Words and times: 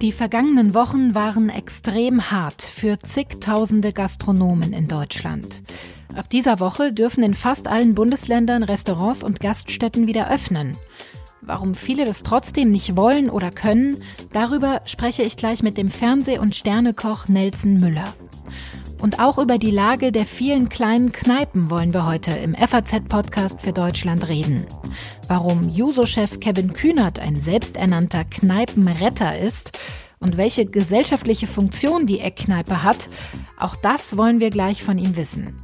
Die 0.00 0.10
vergangenen 0.10 0.74
Wochen 0.74 1.14
waren 1.14 1.48
extrem 1.48 2.32
hart 2.32 2.60
für 2.60 2.98
zigtausende 2.98 3.92
Gastronomen 3.92 4.72
in 4.72 4.88
Deutschland. 4.88 5.62
Ab 6.16 6.28
dieser 6.28 6.58
Woche 6.58 6.92
dürfen 6.92 7.22
in 7.22 7.34
fast 7.34 7.68
allen 7.68 7.94
Bundesländern 7.94 8.64
Restaurants 8.64 9.22
und 9.22 9.38
Gaststätten 9.38 10.08
wieder 10.08 10.28
öffnen. 10.28 10.76
Warum 11.40 11.76
viele 11.76 12.04
das 12.04 12.24
trotzdem 12.24 12.72
nicht 12.72 12.96
wollen 12.96 13.30
oder 13.30 13.52
können, 13.52 14.02
darüber 14.32 14.82
spreche 14.86 15.22
ich 15.22 15.36
gleich 15.36 15.62
mit 15.62 15.78
dem 15.78 15.88
Fernseh- 15.88 16.38
und 16.38 16.56
Sternekoch 16.56 17.28
Nelson 17.28 17.76
Müller. 17.76 18.12
Und 19.02 19.18
auch 19.18 19.38
über 19.38 19.58
die 19.58 19.72
Lage 19.72 20.12
der 20.12 20.24
vielen 20.24 20.68
kleinen 20.68 21.10
Kneipen 21.10 21.70
wollen 21.70 21.92
wir 21.92 22.06
heute 22.06 22.30
im 22.30 22.54
FAZ-Podcast 22.54 23.60
für 23.60 23.72
Deutschland 23.72 24.28
reden. 24.28 24.64
Warum 25.26 25.68
Juso-Chef 25.68 26.38
Kevin 26.38 26.72
Kühnert 26.72 27.18
ein 27.18 27.34
selbsternannter 27.34 28.24
Kneipenretter 28.24 29.36
ist 29.36 29.76
und 30.20 30.36
welche 30.36 30.66
gesellschaftliche 30.66 31.48
Funktion 31.48 32.06
die 32.06 32.20
Eckkneipe 32.20 32.84
hat, 32.84 33.08
auch 33.58 33.74
das 33.74 34.16
wollen 34.16 34.38
wir 34.38 34.50
gleich 34.50 34.84
von 34.84 34.98
ihm 34.98 35.16
wissen. 35.16 35.60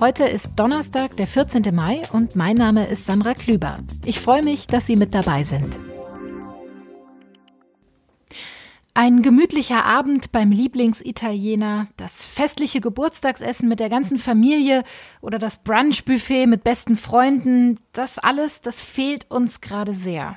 Heute 0.00 0.24
ist 0.24 0.50
Donnerstag, 0.56 1.16
der 1.16 1.28
14. 1.28 1.72
Mai 1.72 2.02
und 2.12 2.34
mein 2.34 2.56
Name 2.56 2.88
ist 2.88 3.06
Sandra 3.06 3.34
Klüber. 3.34 3.78
Ich 4.04 4.18
freue 4.18 4.42
mich, 4.42 4.66
dass 4.66 4.88
Sie 4.88 4.96
mit 4.96 5.14
dabei 5.14 5.44
sind. 5.44 5.78
Ein 8.94 9.22
gemütlicher 9.22 9.86
Abend 9.86 10.32
beim 10.32 10.50
Lieblingsitaliener, 10.50 11.86
das 11.96 12.22
festliche 12.24 12.82
Geburtstagsessen 12.82 13.66
mit 13.66 13.80
der 13.80 13.88
ganzen 13.88 14.18
Familie 14.18 14.84
oder 15.22 15.38
das 15.38 15.62
Brunchbuffet 15.62 16.46
mit 16.46 16.62
besten 16.62 16.98
Freunden, 16.98 17.78
das 17.94 18.18
alles, 18.18 18.60
das 18.60 18.82
fehlt 18.82 19.30
uns 19.30 19.62
gerade 19.62 19.94
sehr. 19.94 20.36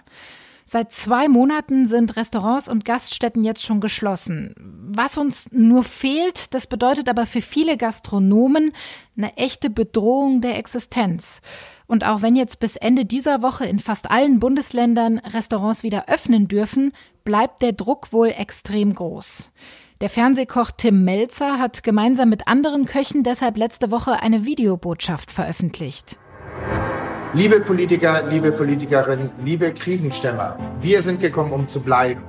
Seit 0.64 0.94
zwei 0.94 1.28
Monaten 1.28 1.86
sind 1.86 2.16
Restaurants 2.16 2.70
und 2.70 2.86
Gaststätten 2.86 3.44
jetzt 3.44 3.64
schon 3.64 3.82
geschlossen. 3.82 4.56
Was 4.88 5.18
uns 5.18 5.48
nur 5.52 5.84
fehlt, 5.84 6.54
das 6.54 6.66
bedeutet 6.66 7.10
aber 7.10 7.26
für 7.26 7.42
viele 7.42 7.76
Gastronomen 7.76 8.72
eine 9.18 9.36
echte 9.36 9.70
Bedrohung 9.70 10.40
der 10.40 10.58
Existenz. 10.58 11.42
Und 11.88 12.04
auch 12.04 12.24
wenn 12.24 12.36
jetzt 12.36 12.60
bis 12.60 12.78
Ende 12.78 13.06
dieser 13.06 13.44
Woche 13.44 13.66
in 13.66 13.80
fast 13.80 14.10
allen 14.10 14.40
Bundesländern 14.40 15.20
Restaurants 15.20 15.84
wieder 15.84 16.08
öffnen 16.08 16.48
dürfen, 16.48 16.94
bleibt 17.26 17.62
der 17.62 17.74
Druck 17.74 18.14
wohl 18.14 18.28
extrem 18.30 18.94
groß. 18.94 19.50
Der 20.00 20.10
Fernsehkoch 20.10 20.72
Tim 20.78 21.04
Melzer 21.04 21.58
hat 21.58 21.84
gemeinsam 21.84 22.30
mit 22.30 22.48
anderen 22.48 22.86
Köchen 22.86 23.24
deshalb 23.24 23.58
letzte 23.58 23.92
Woche 23.92 24.22
eine 24.22 24.46
Videobotschaft 24.46 25.32
veröffentlicht. 25.32 26.18
Liebe 27.34 27.60
Politiker, 27.60 28.24
liebe 28.30 28.52
Politikerinnen, 28.52 29.32
liebe 29.44 29.74
Krisenstemmer, 29.74 30.58
wir 30.80 31.02
sind 31.02 31.20
gekommen, 31.20 31.52
um 31.52 31.68
zu 31.68 31.82
bleiben. 31.82 32.24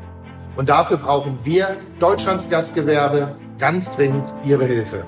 Und 0.57 0.69
dafür 0.69 0.97
brauchen 0.97 1.39
wir, 1.45 1.77
Deutschlands 2.01 2.49
Gastgewerbe, 2.49 3.37
ganz 3.59 3.91
dringend 3.91 4.25
Ihre 4.45 4.65
Hilfe. 4.65 5.05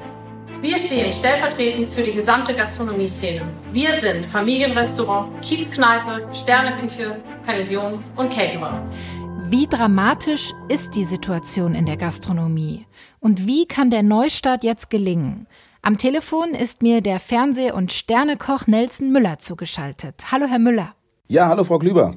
Wir 0.60 0.76
stehen 0.78 1.12
stellvertretend 1.12 1.88
für 1.88 2.02
die 2.02 2.12
gesamte 2.12 2.52
Gastronomie-Szene. 2.52 3.42
Wir 3.72 3.94
sind 4.00 4.26
Familienrestaurant, 4.26 5.30
Kiezkneipe, 5.40 6.26
Sterneküche, 6.34 7.16
Pension 7.46 8.02
und 8.16 8.30
Caterer. 8.32 8.82
Wie 9.50 9.66
dramatisch 9.66 10.52
ist 10.68 10.94
die 10.94 11.06
Situation 11.06 11.74
in 11.74 11.86
der 11.86 11.96
Gastronomie? 11.96 12.84
Und 13.18 13.46
wie 13.46 13.64
kann 13.64 13.88
der 13.88 14.02
Neustart 14.02 14.62
jetzt 14.62 14.90
gelingen? 14.90 15.46
Am 15.80 15.96
Telefon 15.96 16.50
ist 16.50 16.82
mir 16.82 17.00
der 17.00 17.18
Fernseh- 17.18 17.72
und 17.72 17.90
Sternekoch 17.90 18.66
Nelson 18.66 19.10
Müller 19.10 19.38
zugeschaltet. 19.38 20.30
Hallo, 20.30 20.44
Herr 20.46 20.58
Müller. 20.58 20.94
Ja, 21.28 21.48
hallo 21.48 21.64
Frau 21.64 21.78
Klüber. 21.78 22.14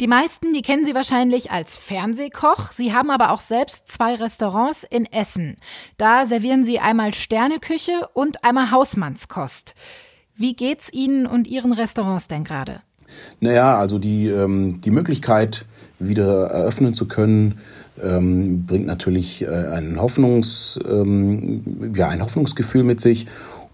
Die 0.00 0.06
meisten, 0.06 0.54
die 0.54 0.62
kennen 0.62 0.86
Sie 0.86 0.94
wahrscheinlich 0.94 1.50
als 1.50 1.76
Fernsehkoch. 1.76 2.72
Sie 2.72 2.94
haben 2.94 3.10
aber 3.10 3.32
auch 3.32 3.42
selbst 3.42 3.88
zwei 3.88 4.14
Restaurants 4.14 4.82
in 4.82 5.04
Essen. 5.04 5.58
Da 5.98 6.24
servieren 6.24 6.64
Sie 6.64 6.80
einmal 6.80 7.12
Sterneküche 7.12 8.08
und 8.14 8.42
einmal 8.42 8.70
Hausmannskost. 8.70 9.74
Wie 10.34 10.54
geht's 10.54 10.90
Ihnen 10.90 11.26
und 11.26 11.46
Ihren 11.46 11.74
Restaurants 11.74 12.26
denn 12.26 12.44
gerade? 12.44 12.80
Naja, 13.40 13.78
also 13.78 13.98
die, 13.98 14.28
ähm, 14.28 14.80
die 14.80 14.90
Möglichkeit, 14.90 15.66
wieder 16.00 16.46
eröffnen 16.46 16.94
zu 16.94 17.06
können, 17.06 17.58
ähm, 18.02 18.64
bringt 18.66 18.86
natürlich 18.86 19.42
äh, 19.42 19.48
ein, 19.48 20.00
Hoffnungs, 20.00 20.80
ähm, 20.90 21.92
ja, 21.94 22.08
ein 22.08 22.22
Hoffnungsgefühl 22.22 22.82
mit 22.82 23.00
sich 23.00 23.26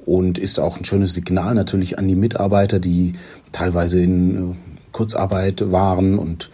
und 0.05 0.39
ist 0.39 0.59
auch 0.59 0.77
ein 0.77 0.85
schönes 0.85 1.15
Signal 1.15 1.55
natürlich 1.55 1.99
an 1.99 2.09
die 2.09 2.17
Mitarbeiter, 2.17 2.79
die 2.79 3.15
teilweise 3.53 4.01
in 4.01 4.37
äh, 4.37 4.55
Kurzarbeit 4.93 5.71
waren 5.71 6.19
und 6.19 6.51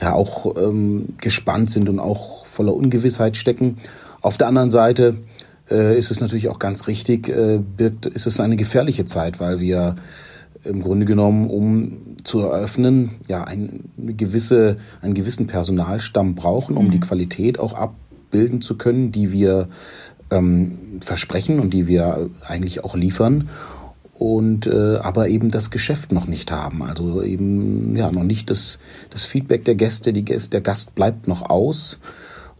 ja 0.00 0.12
auch 0.12 0.56
ähm, 0.56 1.14
gespannt 1.20 1.70
sind 1.70 1.88
und 1.88 1.98
auch 1.98 2.46
voller 2.46 2.74
Ungewissheit 2.74 3.36
stecken. 3.36 3.78
Auf 4.20 4.36
der 4.36 4.48
anderen 4.48 4.70
Seite 4.70 5.16
äh, 5.70 5.98
ist 5.98 6.10
es 6.10 6.20
natürlich 6.20 6.48
auch 6.48 6.58
ganz 6.58 6.86
richtig, 6.88 7.28
äh, 7.28 7.58
birgt, 7.58 8.06
ist 8.06 8.26
es 8.26 8.40
eine 8.40 8.56
gefährliche 8.56 9.04
Zeit, 9.04 9.40
weil 9.40 9.60
wir 9.60 9.96
im 10.64 10.82
Grunde 10.82 11.06
genommen, 11.06 11.48
um 11.48 12.16
zu 12.24 12.40
eröffnen, 12.40 13.10
ja, 13.28 13.44
ein, 13.44 13.84
eine 14.00 14.14
gewisse, 14.14 14.78
einen 15.02 15.14
gewissen 15.14 15.46
Personalstamm 15.46 16.34
brauchen, 16.34 16.76
um 16.76 16.86
mhm. 16.86 16.90
die 16.92 17.00
Qualität 17.00 17.58
auch 17.58 17.74
abbilden 17.74 18.62
zu 18.62 18.76
können, 18.76 19.12
die 19.12 19.32
wir 19.32 19.68
ähm, 20.30 20.78
versprechen 21.00 21.60
und 21.60 21.74
die 21.74 21.86
wir 21.86 22.30
eigentlich 22.46 22.84
auch 22.84 22.96
liefern 22.96 23.48
und 24.18 24.66
äh, 24.66 24.96
aber 24.96 25.28
eben 25.28 25.50
das 25.50 25.70
Geschäft 25.70 26.12
noch 26.12 26.26
nicht 26.26 26.50
haben. 26.50 26.82
Also 26.82 27.22
eben 27.22 27.96
ja 27.96 28.10
noch 28.10 28.22
nicht 28.22 28.48
das, 28.48 28.78
das 29.10 29.24
Feedback 29.24 29.64
der 29.64 29.74
Gäste, 29.74 30.12
die 30.12 30.24
Gäste, 30.24 30.50
der 30.50 30.60
Gast 30.60 30.94
bleibt 30.94 31.28
noch 31.28 31.50
aus. 31.50 31.98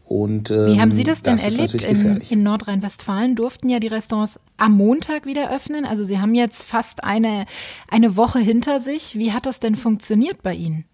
Und, 0.06 0.50
ähm, 0.50 0.66
Wie 0.66 0.80
haben 0.80 0.92
Sie 0.92 1.02
das 1.02 1.22
denn 1.22 1.36
das 1.36 1.44
erlebt? 1.44 1.82
In, 1.82 2.18
in 2.18 2.42
Nordrhein-Westfalen 2.42 3.36
durften 3.36 3.70
ja 3.70 3.80
die 3.80 3.86
Restaurants 3.86 4.38
am 4.58 4.72
Montag 4.72 5.24
wieder 5.24 5.50
öffnen. 5.50 5.86
Also 5.86 6.04
Sie 6.04 6.18
haben 6.18 6.34
jetzt 6.34 6.62
fast 6.62 7.02
eine, 7.02 7.46
eine 7.88 8.16
Woche 8.16 8.38
hinter 8.38 8.80
sich. 8.80 9.16
Wie 9.16 9.32
hat 9.32 9.46
das 9.46 9.60
denn 9.60 9.76
funktioniert 9.76 10.42
bei 10.42 10.54
Ihnen? 10.54 10.84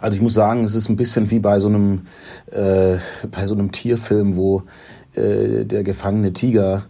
Also 0.00 0.16
ich 0.16 0.22
muss 0.22 0.32
sagen, 0.32 0.64
es 0.64 0.74
ist 0.74 0.88
ein 0.88 0.96
bisschen 0.96 1.30
wie 1.30 1.38
bei 1.38 1.58
so 1.58 1.68
einem, 1.68 2.06
äh, 2.50 2.96
bei 3.30 3.46
so 3.46 3.54
einem 3.54 3.72
Tierfilm, 3.72 4.36
wo 4.36 4.62
äh, 5.14 5.64
der 5.66 5.82
gefangene 5.82 6.32
Tiger 6.32 6.86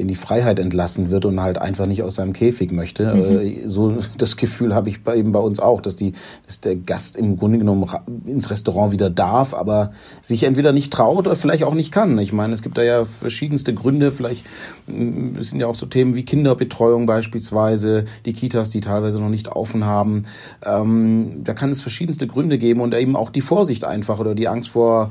in 0.00 0.08
die 0.08 0.14
Freiheit 0.14 0.58
entlassen 0.58 1.10
wird 1.10 1.24
und 1.24 1.40
halt 1.40 1.58
einfach 1.58 1.86
nicht 1.86 2.02
aus 2.02 2.16
seinem 2.16 2.32
Käfig 2.32 2.72
möchte. 2.72 3.14
Mhm. 3.14 3.40
Äh, 3.40 3.68
so 3.68 3.98
das 4.18 4.36
Gefühl 4.36 4.74
habe 4.74 4.88
ich 4.88 5.04
bei, 5.04 5.16
eben 5.16 5.32
bei 5.32 5.38
uns 5.38 5.60
auch, 5.60 5.80
dass 5.80 5.96
die, 5.96 6.12
dass 6.46 6.60
der 6.60 6.76
Gast 6.76 7.16
im 7.16 7.36
Grunde 7.36 7.58
genommen 7.58 7.86
ins 8.26 8.50
Restaurant 8.50 8.92
wieder 8.92 9.10
darf, 9.10 9.54
aber 9.54 9.92
sich 10.22 10.44
entweder 10.44 10.72
nicht 10.72 10.92
traut 10.92 11.26
oder 11.26 11.36
vielleicht 11.36 11.64
auch 11.64 11.74
nicht 11.74 11.92
kann. 11.92 12.18
Ich 12.18 12.32
meine, 12.32 12.54
es 12.54 12.62
gibt 12.62 12.78
da 12.78 12.82
ja 12.82 13.04
verschiedenste 13.04 13.74
Gründe. 13.74 14.10
Vielleicht 14.10 14.44
mm, 14.86 15.40
sind 15.40 15.60
ja 15.60 15.66
auch 15.66 15.74
so 15.74 15.86
Themen 15.86 16.14
wie 16.14 16.24
Kinderbetreuung 16.24 17.06
beispielsweise, 17.06 18.06
die 18.24 18.32
Kitas, 18.32 18.70
die 18.70 18.80
teilweise 18.80 19.20
noch 19.20 19.28
nicht 19.28 19.48
offen 19.48 19.84
haben. 19.84 20.24
Ähm, 20.64 21.42
da 21.44 21.54
kann 21.54 21.70
es 21.70 21.80
verschiedenste 21.80 22.26
Gründe 22.26 22.58
geben 22.58 22.80
und 22.80 22.94
eben 22.94 23.16
auch 23.16 23.30
die 23.30 23.42
Vorsicht 23.42 23.84
einfach 23.84 24.18
oder 24.18 24.34
die 24.34 24.48
Angst 24.48 24.70
vor 24.70 25.10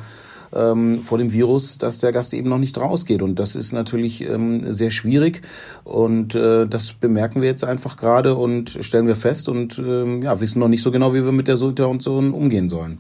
ähm, 0.54 1.02
vor 1.02 1.18
dem 1.18 1.32
Virus, 1.32 1.78
dass 1.78 2.00
der 2.00 2.12
Gast 2.12 2.34
eben 2.34 2.50
noch 2.50 2.58
nicht 2.58 2.78
rausgeht. 2.78 3.22
Und 3.22 3.40
das 3.40 3.56
ist 3.56 3.72
natürlich 3.72 4.22
ähm, 4.22 4.74
sehr 4.74 4.92
schwierig. 4.92 5.42
Und 5.84 6.36
äh, 6.36 6.68
das 6.68 6.94
bemerken 6.94 7.42
wir 7.42 7.48
jetzt 7.48 7.64
einfach 7.64 7.98
gerade 7.98 8.36
und 8.36 8.78
stellen 8.82 9.08
wir 9.08 9.16
fest 9.16 9.50
und 9.50 9.80
ähm, 9.80 10.22
ja, 10.22 10.40
wissen 10.40 10.60
noch 10.60 10.68
nicht 10.68 10.84
so 10.84 10.92
genau, 10.92 11.14
wie 11.14 11.24
wir 11.24 11.32
mit 11.32 11.48
der 11.48 11.58
Situation 11.58 12.32
umgehen 12.32 12.70
sollen. 12.70 13.00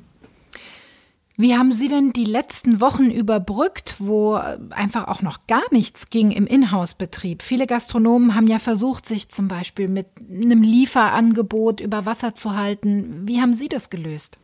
Wie 1.41 1.55
haben 1.55 1.71
Sie 1.71 1.87
denn 1.87 2.11
die 2.11 2.25
letzten 2.25 2.81
Wochen 2.81 3.09
überbrückt, 3.09 3.95
wo 3.99 4.33
einfach 4.71 5.07
auch 5.07 5.21
noch 5.21 5.47
gar 5.47 5.63
nichts 5.71 6.09
ging 6.09 6.31
im 6.31 6.45
Inhouse-Betrieb? 6.45 7.43
Viele 7.43 7.65
Gastronomen 7.65 8.35
haben 8.35 8.47
ja 8.47 8.59
versucht, 8.59 9.07
sich 9.07 9.29
zum 9.29 9.47
Beispiel 9.47 9.87
mit 9.87 10.07
einem 10.29 10.61
Lieferangebot 10.61 11.79
über 11.79 12.05
Wasser 12.05 12.35
zu 12.35 12.57
halten. 12.57 13.21
Wie 13.23 13.39
haben 13.39 13.53
Sie 13.53 13.69
das 13.69 13.89
gelöst? 13.89 14.37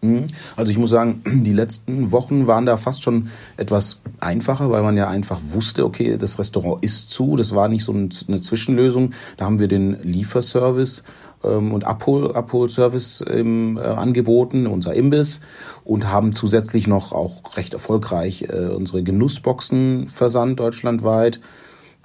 Mhm. 0.00 0.26
Also 0.56 0.70
ich 0.70 0.78
muss 0.78 0.90
sagen, 0.90 1.22
die 1.44 1.52
letzten 1.52 2.10
Wochen 2.10 2.46
waren 2.46 2.66
da 2.66 2.76
fast 2.76 3.02
schon 3.02 3.28
etwas 3.56 4.00
einfacher, 4.20 4.70
weil 4.70 4.82
man 4.82 4.96
ja 4.96 5.08
einfach 5.08 5.40
wusste, 5.46 5.84
okay, 5.84 6.16
das 6.18 6.38
Restaurant 6.38 6.84
ist 6.84 7.10
zu. 7.10 7.36
Das 7.36 7.54
war 7.54 7.68
nicht 7.68 7.84
so 7.84 7.92
eine 7.92 8.40
Zwischenlösung. 8.40 9.12
Da 9.36 9.44
haben 9.44 9.58
wir 9.58 9.68
den 9.68 9.98
Lieferservice 10.02 11.02
ähm, 11.44 11.72
und 11.72 11.84
Abhol 11.84 12.32
Abholservice 12.32 13.24
ähm, 13.28 13.76
äh, 13.76 13.80
angeboten, 13.80 14.66
unser 14.66 14.94
Imbiss, 14.94 15.40
und 15.84 16.08
haben 16.08 16.34
zusätzlich 16.34 16.86
noch 16.86 17.12
auch 17.12 17.56
recht 17.56 17.74
erfolgreich 17.74 18.46
äh, 18.48 18.68
unsere 18.68 19.02
Genussboxen 19.02 20.08
versandt 20.08 20.60
deutschlandweit. 20.60 21.40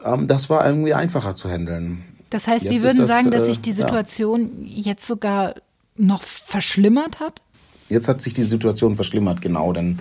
Ähm, 0.04 0.28
das 0.28 0.50
war 0.50 0.66
irgendwie 0.66 0.94
einfacher 0.94 1.36
zu 1.36 1.50
handeln. 1.50 2.04
Das 2.30 2.48
heißt, 2.48 2.66
jetzt 2.66 2.74
Sie 2.74 2.82
würden 2.82 3.00
das, 3.00 3.08
sagen, 3.08 3.30
dass 3.30 3.46
sich 3.46 3.60
äh, 3.60 3.62
die 3.62 3.74
Situation 3.74 4.66
ja. 4.66 4.92
jetzt 4.92 5.06
sogar 5.06 5.56
noch 5.96 6.24
verschlimmert 6.24 7.20
hat? 7.20 7.42
Jetzt 7.90 8.08
hat 8.08 8.22
sich 8.22 8.34
die 8.34 8.44
Situation 8.44 8.96
verschlimmert, 8.96 9.42
genau, 9.42 9.74
denn 9.74 10.00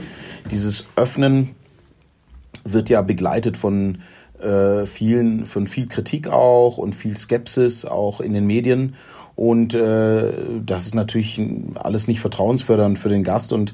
dieses 0.51 0.87
Öffnen 0.97 1.51
wird 2.65 2.89
ja 2.89 3.03
begleitet 3.03 3.57
von 3.57 3.99
äh, 4.41 4.87
vielen, 4.87 5.47
von 5.47 5.67
viel 5.67 5.89
Kritik 5.89 6.29
auch 6.29 6.79
und 6.79 6.95
viel 6.95 7.17
Skepsis 7.17 7.85
auch 7.85 8.21
in 8.21 8.35
den 8.35 8.47
Medien. 8.47 8.95
Und 9.35 9.75
äh, 9.75 10.31
das 10.65 10.87
ist 10.87 10.95
natürlich 10.95 11.41
alles 11.75 12.07
nicht 12.07 12.21
vertrauensfördernd 12.21 12.99
für 12.99 13.09
den 13.09 13.25
Gast. 13.25 13.53
Und 13.53 13.73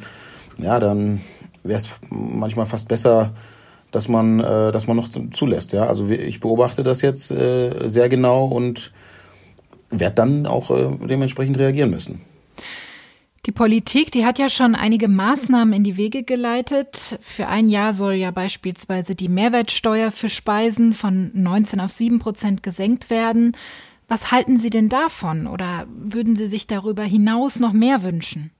ja, 0.58 0.78
dann 0.78 1.20
wäre 1.62 1.78
es 1.78 1.88
manchmal 2.10 2.66
fast 2.66 2.88
besser, 2.88 3.34
dass 3.90 4.08
man, 4.08 4.40
äh, 4.40 4.72
dass 4.72 4.86
man 4.86 4.96
noch 4.96 5.08
zulässt. 5.08 5.72
Ja, 5.72 5.86
also 5.86 6.08
ich 6.08 6.40
beobachte 6.40 6.82
das 6.82 7.02
jetzt 7.02 7.30
äh, 7.30 7.88
sehr 7.88 8.08
genau 8.08 8.46
und 8.46 8.92
werde 9.90 10.14
dann 10.14 10.46
auch 10.46 10.70
äh, 10.70 10.90
dementsprechend 11.06 11.58
reagieren 11.58 11.90
müssen. 11.90 12.20
Die 13.48 13.52
Politik, 13.52 14.12
die 14.12 14.26
hat 14.26 14.38
ja 14.38 14.50
schon 14.50 14.74
einige 14.74 15.08
Maßnahmen 15.08 15.72
in 15.72 15.82
die 15.82 15.96
Wege 15.96 16.22
geleitet. 16.22 17.18
Für 17.22 17.46
ein 17.46 17.70
Jahr 17.70 17.94
soll 17.94 18.12
ja 18.12 18.30
beispielsweise 18.30 19.14
die 19.14 19.30
Mehrwertsteuer 19.30 20.10
für 20.10 20.28
Speisen 20.28 20.92
von 20.92 21.30
19 21.32 21.80
auf 21.80 21.90
7 21.90 22.18
Prozent 22.18 22.62
gesenkt 22.62 23.08
werden. 23.08 23.56
Was 24.06 24.30
halten 24.32 24.58
Sie 24.58 24.68
denn 24.68 24.90
davon 24.90 25.46
oder 25.46 25.86
würden 25.88 26.36
Sie 26.36 26.44
sich 26.44 26.66
darüber 26.66 27.04
hinaus 27.04 27.58
noch 27.58 27.72
mehr 27.72 28.02
wünschen? 28.02 28.50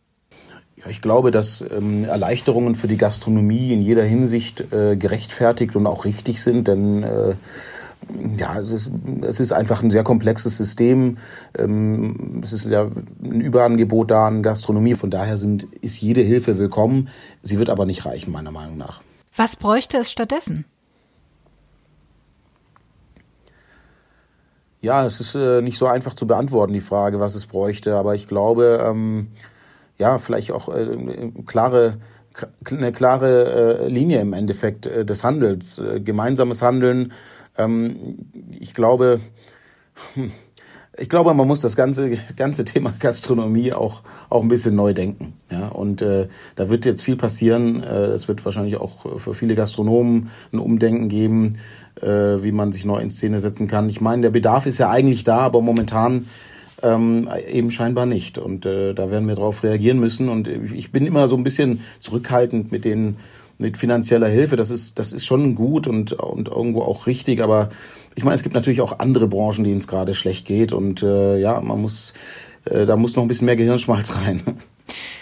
Ja, 0.77 0.89
ich 0.89 1.03
glaube, 1.03 1.33
dass 1.33 1.61
ähm, 1.71 2.05
Erleichterungen 2.05 2.75
für 2.75 2.89
die 2.89 2.97
Gastronomie 2.97 3.75
in 3.75 3.83
jeder 3.83 4.05
Hinsicht 4.05 4.73
äh, 4.73 4.97
gerechtfertigt 4.97 5.77
und 5.77 5.87
auch 5.87 6.07
richtig 6.07 6.43
sind, 6.43 6.67
denn 6.67 7.03
äh, 7.03 7.35
ja, 8.39 8.59
es 8.59 8.73
ist, 8.73 8.91
es 9.23 9.41
ist 9.41 9.53
einfach 9.53 9.83
ein 9.83 9.91
sehr 9.91 10.05
komplexes 10.05 10.57
System. 10.57 11.19
Ähm, 11.57 12.41
es 12.43 12.53
ist 12.53 12.67
ja 12.67 12.85
ein 12.85 13.41
Überangebot 13.41 14.11
da 14.11 14.27
an 14.27 14.43
Gastronomie. 14.43 14.95
Von 14.95 15.11
daher 15.11 15.37
sind, 15.37 15.65
ist 15.81 16.01
jede 16.01 16.23
Hilfe 16.23 16.59
willkommen. 16.59 17.09
Sie 17.43 17.59
wird 17.59 17.71
aber 17.71 17.87
nicht 17.87 18.07
reichen, 18.07 18.33
meiner 18.33 18.51
Meinung 18.51 18.77
nach. 18.77 19.03
Was 19.37 19.57
bräuchte 19.57 19.99
es 19.99 20.11
stattdessen? 20.11 20.65
Ja, 24.81 25.05
es 25.05 25.21
ist 25.21 25.35
äh, 25.35 25.61
nicht 25.61 25.77
so 25.77 25.87
einfach 25.87 26.15
zu 26.15 26.27
beantworten, 26.27 26.73
die 26.73 26.81
Frage, 26.81 27.21
was 27.21 27.35
es 27.35 27.47
bräuchte. 27.47 27.97
Aber 27.97 28.15
ich 28.15 28.29
glaube, 28.29 28.85
ähm, 28.87 29.29
ja, 29.99 30.19
vielleicht 30.19 30.53
auch 30.53 30.69
äh, 30.69 31.33
klare, 31.47 31.99
eine 32.71 32.93
klare 32.93 33.81
äh, 33.81 33.89
Linie 33.89 34.21
im 34.21 34.33
Endeffekt 34.33 34.87
äh, 34.87 35.05
des 35.05 35.25
Handels, 35.25 35.83
gemeinsames 36.05 36.63
Handeln. 36.63 37.13
Ähm, 37.59 38.17
ich 38.59 38.75
glaube, 38.75 39.21
ich 40.97 41.09
glaube, 41.09 41.33
man 41.35 41.47
muss 41.47 41.61
das 41.61 41.77
ganze, 41.77 42.11
ganze 42.37 42.65
Thema 42.65 42.93
Gastronomie 42.99 43.73
auch, 43.73 44.03
auch 44.31 44.43
ein 44.43 44.49
bisschen 44.49 44.75
neu 44.75 44.95
denken. 44.95 45.35
Ja? 45.51 45.69
Und 45.69 46.03
äh, 46.03 46.29
da 46.57 46.69
wird 46.69 46.85
jetzt 46.85 47.03
viel 47.03 47.17
passieren. 47.17 47.83
Äh, 47.83 48.07
es 48.07 48.29
wird 48.29 48.45
wahrscheinlich 48.45 48.77
auch 48.77 49.21
für 49.21 49.35
viele 49.35 49.55
Gastronomen 49.55 50.31
ein 50.53 50.59
Umdenken 50.59 51.09
geben, 51.09 51.59
äh, 52.01 52.07
wie 52.43 52.53
man 52.53 52.73
sich 52.73 52.85
neu 52.85 53.01
in 53.01 53.11
Szene 53.11 53.41
setzen 53.41 53.69
kann. 53.69 53.89
Ich 53.89 54.01
meine, 54.01 54.23
der 54.23 54.31
Bedarf 54.31 54.67
ist 54.67 54.79
ja 54.79 54.91
eigentlich 54.91 55.25
da, 55.25 55.39
aber 55.39 55.61
momentan 55.61 56.27
ähm, 56.83 57.29
eben 57.49 57.71
scheinbar 57.71 58.07
nicht. 58.07 58.39
Und 58.39 58.67
äh, 58.67 58.95
da 58.95 59.11
werden 59.11 59.29
wir 59.29 59.37
darauf 59.37 59.63
reagieren 59.63 59.99
müssen. 59.99 60.29
Und 60.29 60.49
ich 60.49 60.91
bin 60.91 61.07
immer 61.07 61.29
so 61.29 61.37
ein 61.37 61.45
bisschen 61.45 61.81
zurückhaltend 62.01 62.73
mit 62.73 62.85
den 62.85 63.17
mit 63.59 63.77
finanzieller 63.77 64.29
Hilfe. 64.29 64.57
Das 64.57 64.71
ist 64.71 64.99
das 64.99 65.13
ist 65.13 65.27
schon 65.27 65.55
gut 65.55 65.87
und 65.87 66.13
und 66.13 66.49
irgendwo 66.49 66.83
auch 66.83 67.07
richtig. 67.07 67.43
Aber 67.43 67.71
ich 68.15 68.25
meine, 68.25 68.35
es 68.35 68.43
gibt 68.43 68.55
natürlich 68.55 68.81
auch 68.81 68.99
andere 68.99 69.29
Branchen, 69.29 69.65
denen 69.65 69.79
es 69.79 69.89
gerade 69.89 70.15
schlecht 70.15 70.47
geht. 70.47 70.73
Und 70.73 71.03
äh, 71.03 71.39
ja, 71.39 71.61
man 71.61 71.81
muss 71.81 72.15
äh, 72.65 72.87
da 72.87 72.97
muss 72.97 73.17
noch 73.17 73.25
ein 73.25 73.29
bisschen 73.29 73.47
mehr 73.47 73.57
Gehirnschmalz 73.57 74.15
rein. 74.25 74.43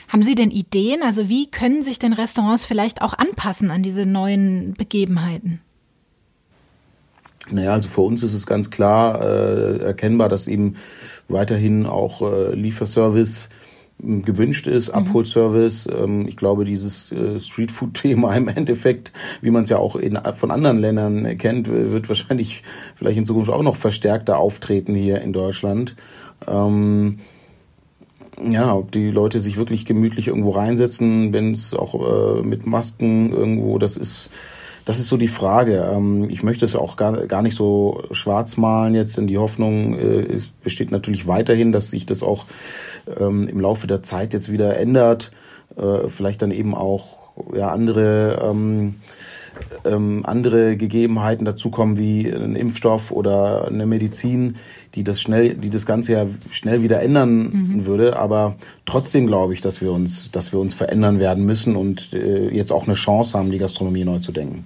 Haben 0.08 0.22
Sie 0.22 0.34
denn 0.34 0.50
Ideen? 0.50 1.02
Also 1.02 1.28
wie 1.28 1.50
können 1.50 1.82
sich 1.82 1.98
denn 1.98 2.12
Restaurants 2.12 2.64
vielleicht 2.64 3.02
auch 3.02 3.14
anpassen 3.14 3.70
an 3.70 3.82
diese 3.82 4.06
neuen 4.06 4.74
Begebenheiten? 4.74 5.60
Naja, 7.50 7.72
also 7.72 7.88
für 7.88 8.00
uns 8.00 8.22
ist 8.22 8.34
es 8.34 8.46
ganz 8.46 8.70
klar 8.70 9.20
äh, 9.20 9.78
erkennbar, 9.78 10.28
dass 10.28 10.48
eben 10.48 10.76
weiterhin 11.28 11.86
auch 11.86 12.22
äh, 12.22 12.54
Lieferservice 12.54 13.48
gewünscht 13.98 14.66
ist, 14.66 14.88
mhm. 14.88 14.94
Abholservice. 14.94 15.88
Ähm, 15.88 16.26
ich 16.28 16.36
glaube, 16.36 16.64
dieses 16.64 17.12
äh, 17.12 17.38
Streetfood-Thema 17.38 18.34
im 18.36 18.48
Endeffekt, 18.48 19.12
wie 19.40 19.50
man 19.50 19.62
es 19.62 19.68
ja 19.68 19.78
auch 19.78 19.96
in, 19.96 20.18
von 20.34 20.50
anderen 20.50 20.78
Ländern 20.78 21.38
kennt, 21.38 21.68
wird 21.68 22.08
wahrscheinlich 22.08 22.62
vielleicht 22.94 23.18
in 23.18 23.24
Zukunft 23.24 23.50
auch 23.50 23.62
noch 23.62 23.76
verstärkter 23.76 24.38
auftreten 24.38 24.94
hier 24.94 25.20
in 25.22 25.32
Deutschland. 25.32 25.96
Ähm, 26.46 27.18
ja, 28.50 28.74
ob 28.74 28.92
die 28.92 29.10
Leute 29.10 29.40
sich 29.40 29.56
wirklich 29.56 29.86
gemütlich 29.86 30.28
irgendwo 30.28 30.50
reinsetzen, 30.50 31.32
wenn 31.32 31.54
es 31.54 31.72
auch 31.72 31.94
äh, 31.94 32.42
mit 32.42 32.66
Masken 32.66 33.32
irgendwo, 33.32 33.78
das 33.78 33.96
ist 33.96 34.30
das 34.86 35.00
ist 35.00 35.08
so 35.08 35.18
die 35.18 35.28
Frage. 35.28 35.86
Ähm, 35.92 36.30
ich 36.30 36.42
möchte 36.42 36.64
es 36.64 36.74
auch 36.74 36.96
gar, 36.96 37.26
gar 37.26 37.42
nicht 37.42 37.56
so 37.56 38.04
schwarz 38.12 38.56
malen 38.56 38.94
jetzt, 38.94 39.18
denn 39.18 39.26
die 39.26 39.36
Hoffnung 39.36 39.98
äh, 39.98 40.38
besteht 40.62 40.90
natürlich 40.90 41.26
weiterhin, 41.26 41.72
dass 41.72 41.90
sich 41.90 42.06
das 42.06 42.22
auch 42.22 42.46
ähm, 43.20 43.46
im 43.48 43.60
Laufe 43.60 43.86
der 43.86 44.02
Zeit 44.02 44.32
jetzt 44.32 44.50
wieder 44.50 44.78
ändert. 44.78 45.32
Äh, 45.76 46.08
vielleicht 46.08 46.40
dann 46.40 46.52
eben 46.52 46.74
auch 46.74 47.34
ja, 47.52 47.70
andere 47.70 48.40
ähm, 48.42 48.94
ähm, 49.84 50.22
andere 50.24 50.76
Gegebenheiten 50.76 51.44
dazukommen 51.44 51.96
wie 51.96 52.30
ein 52.30 52.54
Impfstoff 52.54 53.10
oder 53.10 53.66
eine 53.66 53.86
Medizin, 53.86 54.56
die 54.94 55.02
das 55.02 55.20
schnell, 55.20 55.54
die 55.54 55.70
das 55.70 55.86
Ganze 55.86 56.12
ja 56.12 56.26
schnell 56.50 56.82
wieder 56.82 57.02
ändern 57.02 57.72
mhm. 57.74 57.86
würde. 57.86 58.18
Aber 58.18 58.56
trotzdem 58.84 59.26
glaube 59.26 59.54
ich, 59.54 59.60
dass 59.60 59.80
wir 59.80 59.92
uns, 59.92 60.30
dass 60.30 60.52
wir 60.52 60.60
uns 60.60 60.74
verändern 60.74 61.18
werden 61.18 61.44
müssen 61.44 61.74
und 61.74 62.12
äh, 62.12 62.48
jetzt 62.50 62.70
auch 62.70 62.84
eine 62.84 62.94
Chance 62.94 63.38
haben, 63.38 63.50
die 63.50 63.58
Gastronomie 63.58 64.04
neu 64.04 64.18
zu 64.18 64.30
denken. 64.30 64.64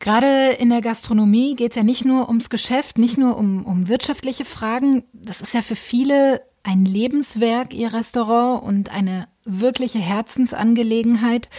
Gerade 0.00 0.52
in 0.58 0.70
der 0.70 0.80
Gastronomie 0.80 1.54
geht 1.54 1.72
es 1.72 1.76
ja 1.76 1.82
nicht 1.82 2.06
nur 2.06 2.28
ums 2.28 2.48
Geschäft, 2.48 2.96
nicht 2.96 3.18
nur 3.18 3.36
um, 3.36 3.66
um 3.66 3.86
wirtschaftliche 3.86 4.46
Fragen. 4.46 5.04
Das 5.12 5.42
ist 5.42 5.52
ja 5.52 5.60
für 5.60 5.76
viele 5.76 6.40
ein 6.62 6.86
Lebenswerk, 6.86 7.74
ihr 7.74 7.92
Restaurant 7.92 8.62
und 8.64 8.90
eine 8.90 9.28
wirkliche 9.44 9.98
Herzensangelegenheit. 9.98 11.50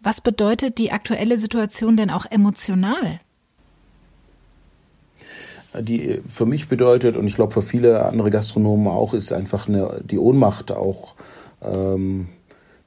Was 0.00 0.20
bedeutet 0.20 0.78
die 0.78 0.90
aktuelle 0.90 1.38
Situation 1.38 1.96
denn 1.96 2.10
auch 2.10 2.26
emotional? 2.26 3.20
Die 5.80 6.20
für 6.28 6.46
mich 6.46 6.68
bedeutet, 6.68 7.16
und 7.16 7.28
ich 7.28 7.34
glaube 7.36 7.52
für 7.52 7.62
viele 7.62 8.04
andere 8.06 8.30
Gastronomen 8.30 8.88
auch, 8.88 9.14
ist 9.14 9.32
einfach 9.32 9.68
eine, 9.68 10.00
die 10.04 10.18
Ohnmacht 10.18 10.72
auch. 10.72 11.14
Ähm, 11.62 12.26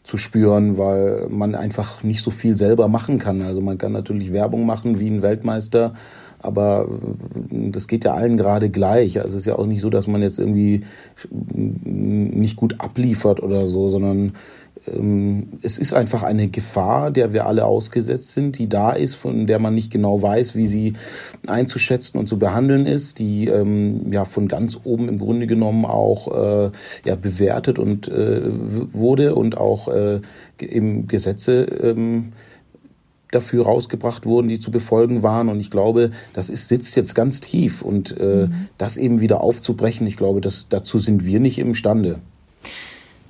zu 0.07 0.15
spüren, 0.15 0.77
weil 0.77 1.27
man 1.29 1.53
einfach 1.53 2.01
nicht 2.01 2.23
so 2.23 2.31
viel 2.31 2.55
selber 2.55 2.87
machen 2.87 3.19
kann. 3.19 3.41
Also 3.41 3.59
man 3.59 3.77
kann 3.77 3.91
natürlich 3.91 4.31
Werbung 4.31 4.65
machen 4.65 4.99
wie 4.99 5.09
ein 5.09 5.21
Weltmeister, 5.21 5.95
aber 6.39 6.87
das 7.51 7.89
geht 7.89 8.05
ja 8.05 8.13
allen 8.13 8.37
gerade 8.37 8.69
gleich. 8.69 9.19
Also 9.19 9.31
es 9.31 9.41
ist 9.41 9.47
ja 9.47 9.59
auch 9.59 9.65
nicht 9.65 9.81
so, 9.81 9.89
dass 9.89 10.07
man 10.07 10.21
jetzt 10.21 10.39
irgendwie 10.39 10.85
nicht 11.29 12.55
gut 12.55 12.75
abliefert 12.79 13.43
oder 13.43 13.67
so, 13.67 13.89
sondern 13.89 14.31
es 15.61 15.77
ist 15.77 15.93
einfach 15.93 16.23
eine 16.23 16.47
Gefahr, 16.47 17.11
der 17.11 17.33
wir 17.33 17.45
alle 17.45 17.65
ausgesetzt 17.65 18.33
sind, 18.33 18.57
die 18.57 18.69
da 18.69 18.91
ist, 18.91 19.15
von 19.15 19.45
der 19.45 19.59
man 19.59 19.73
nicht 19.73 19.91
genau 19.91 20.21
weiß, 20.21 20.55
wie 20.55 20.67
sie 20.67 20.93
einzuschätzen 21.45 22.17
und 22.17 22.27
zu 22.27 22.39
behandeln 22.39 22.85
ist, 22.85 23.19
die 23.19 23.47
ähm, 23.47 24.11
ja 24.11 24.23
von 24.25 24.47
ganz 24.47 24.79
oben 24.83 25.09
im 25.09 25.19
Grunde 25.19 25.47
genommen 25.47 25.85
auch 25.85 26.27
äh, 26.27 26.71
ja 27.05 27.15
bewertet 27.15 27.79
und 27.79 28.07
äh, 28.07 28.41
wurde 28.93 29.35
und 29.35 29.57
auch 29.57 29.87
äh, 29.89 30.21
eben 30.59 31.07
Gesetze 31.07 31.63
ähm, 31.63 32.33
dafür 33.31 33.65
rausgebracht 33.65 34.25
wurden, 34.25 34.47
die 34.47 34.59
zu 34.59 34.71
befolgen 34.71 35.21
waren. 35.21 35.49
Und 35.49 35.59
ich 35.59 35.69
glaube, 35.69 36.11
das 36.33 36.49
ist, 36.49 36.67
sitzt 36.69 36.95
jetzt 36.95 37.13
ganz 37.13 37.41
tief. 37.41 37.81
Und 37.81 38.17
äh, 38.19 38.47
mhm. 38.47 38.67
das 38.77 38.97
eben 38.97 39.19
wieder 39.19 39.41
aufzubrechen, 39.41 40.07
ich 40.07 40.17
glaube, 40.17 40.41
das, 40.41 40.67
dazu 40.69 40.97
sind 40.99 41.25
wir 41.25 41.39
nicht 41.39 41.59
imstande. 41.59 42.19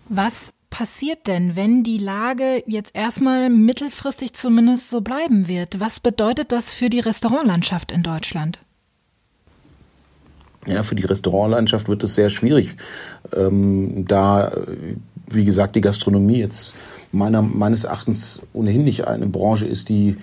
Was 0.09 0.51
passiert 0.69 1.27
denn, 1.27 1.55
wenn 1.55 1.83
die 1.83 1.97
Lage 1.97 2.63
jetzt 2.67 2.95
erstmal 2.95 3.49
mittelfristig 3.49 4.33
zumindest 4.33 4.89
so 4.89 5.01
bleiben 5.01 5.47
wird? 5.47 5.79
Was 5.79 5.99
bedeutet 5.99 6.51
das 6.51 6.69
für 6.69 6.89
die 6.89 6.99
Restaurantlandschaft 6.99 7.91
in 7.91 8.03
Deutschland? 8.03 8.59
Ja, 10.67 10.83
für 10.83 10.95
die 10.95 11.05
Restaurantlandschaft 11.05 11.87
wird 11.87 12.03
es 12.03 12.15
sehr 12.15 12.29
schwierig, 12.29 12.75
ähm, 13.33 14.05
da, 14.05 14.51
wie 15.29 15.45
gesagt, 15.45 15.77
die 15.77 15.81
Gastronomie 15.81 16.39
jetzt 16.39 16.73
meiner, 17.11 17.41
meines 17.41 17.85
Erachtens 17.85 18.41
ohnehin 18.53 18.83
nicht 18.83 19.07
eine 19.07 19.27
Branche 19.27 19.65
ist, 19.65 19.87
die 19.87 20.17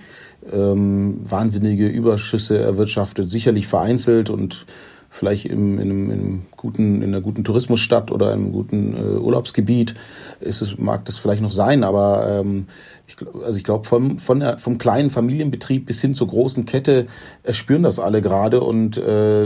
ähm, 0.51 1.19
wahnsinnige 1.23 1.87
Überschüsse 1.87 2.59
erwirtschaftet, 2.59 3.29
sicherlich 3.29 3.67
vereinzelt 3.67 4.29
und 4.29 4.67
vielleicht 5.15 5.45
im, 5.45 5.79
in, 5.79 5.89
einem, 5.89 6.11
in, 6.11 6.19
einem 6.19 6.41
guten, 6.57 7.01
in 7.01 7.09
einer 7.09 7.21
guten 7.21 7.45
Tourismusstadt 7.45 8.11
oder 8.11 8.33
einem 8.33 8.51
guten 8.51 8.95
äh, 8.95 9.17
Urlaubsgebiet 9.17 9.95
ist 10.41 10.61
es, 10.61 10.77
mag 10.77 11.05
das 11.05 11.17
vielleicht 11.17 11.41
noch 11.41 11.53
sein, 11.53 11.85
aber 11.85 12.41
ähm, 12.41 12.67
ich, 13.07 13.15
also 13.43 13.57
ich 13.57 13.63
glaube, 13.63 13.85
vom, 13.85 14.19
von 14.19 14.41
der, 14.41 14.57
vom 14.59 14.77
kleinen 14.77 15.09
Familienbetrieb 15.09 15.85
bis 15.85 16.01
hin 16.01 16.15
zur 16.15 16.27
großen 16.27 16.65
Kette 16.65 17.07
äh, 17.43 17.53
spüren 17.53 17.83
das 17.83 17.99
alle 17.99 18.21
gerade 18.21 18.59
und 18.59 18.97
äh, 18.97 19.45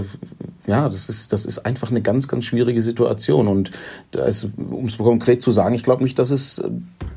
ja, 0.66 0.88
das 0.88 1.08
ist, 1.08 1.34
das 1.34 1.46
ist 1.46 1.60
einfach 1.60 1.92
eine 1.92 2.02
ganz, 2.02 2.28
ganz 2.28 2.46
schwierige 2.46 2.82
Situation. 2.82 3.48
Und 3.48 3.72
um 4.58 4.86
es 4.86 4.98
konkret 4.98 5.42
zu 5.42 5.52
sagen, 5.52 5.76
ich 5.76 5.84
glaube 5.84 6.04
nicht, 6.04 6.20
dass 6.20 6.32
es, 6.32 6.62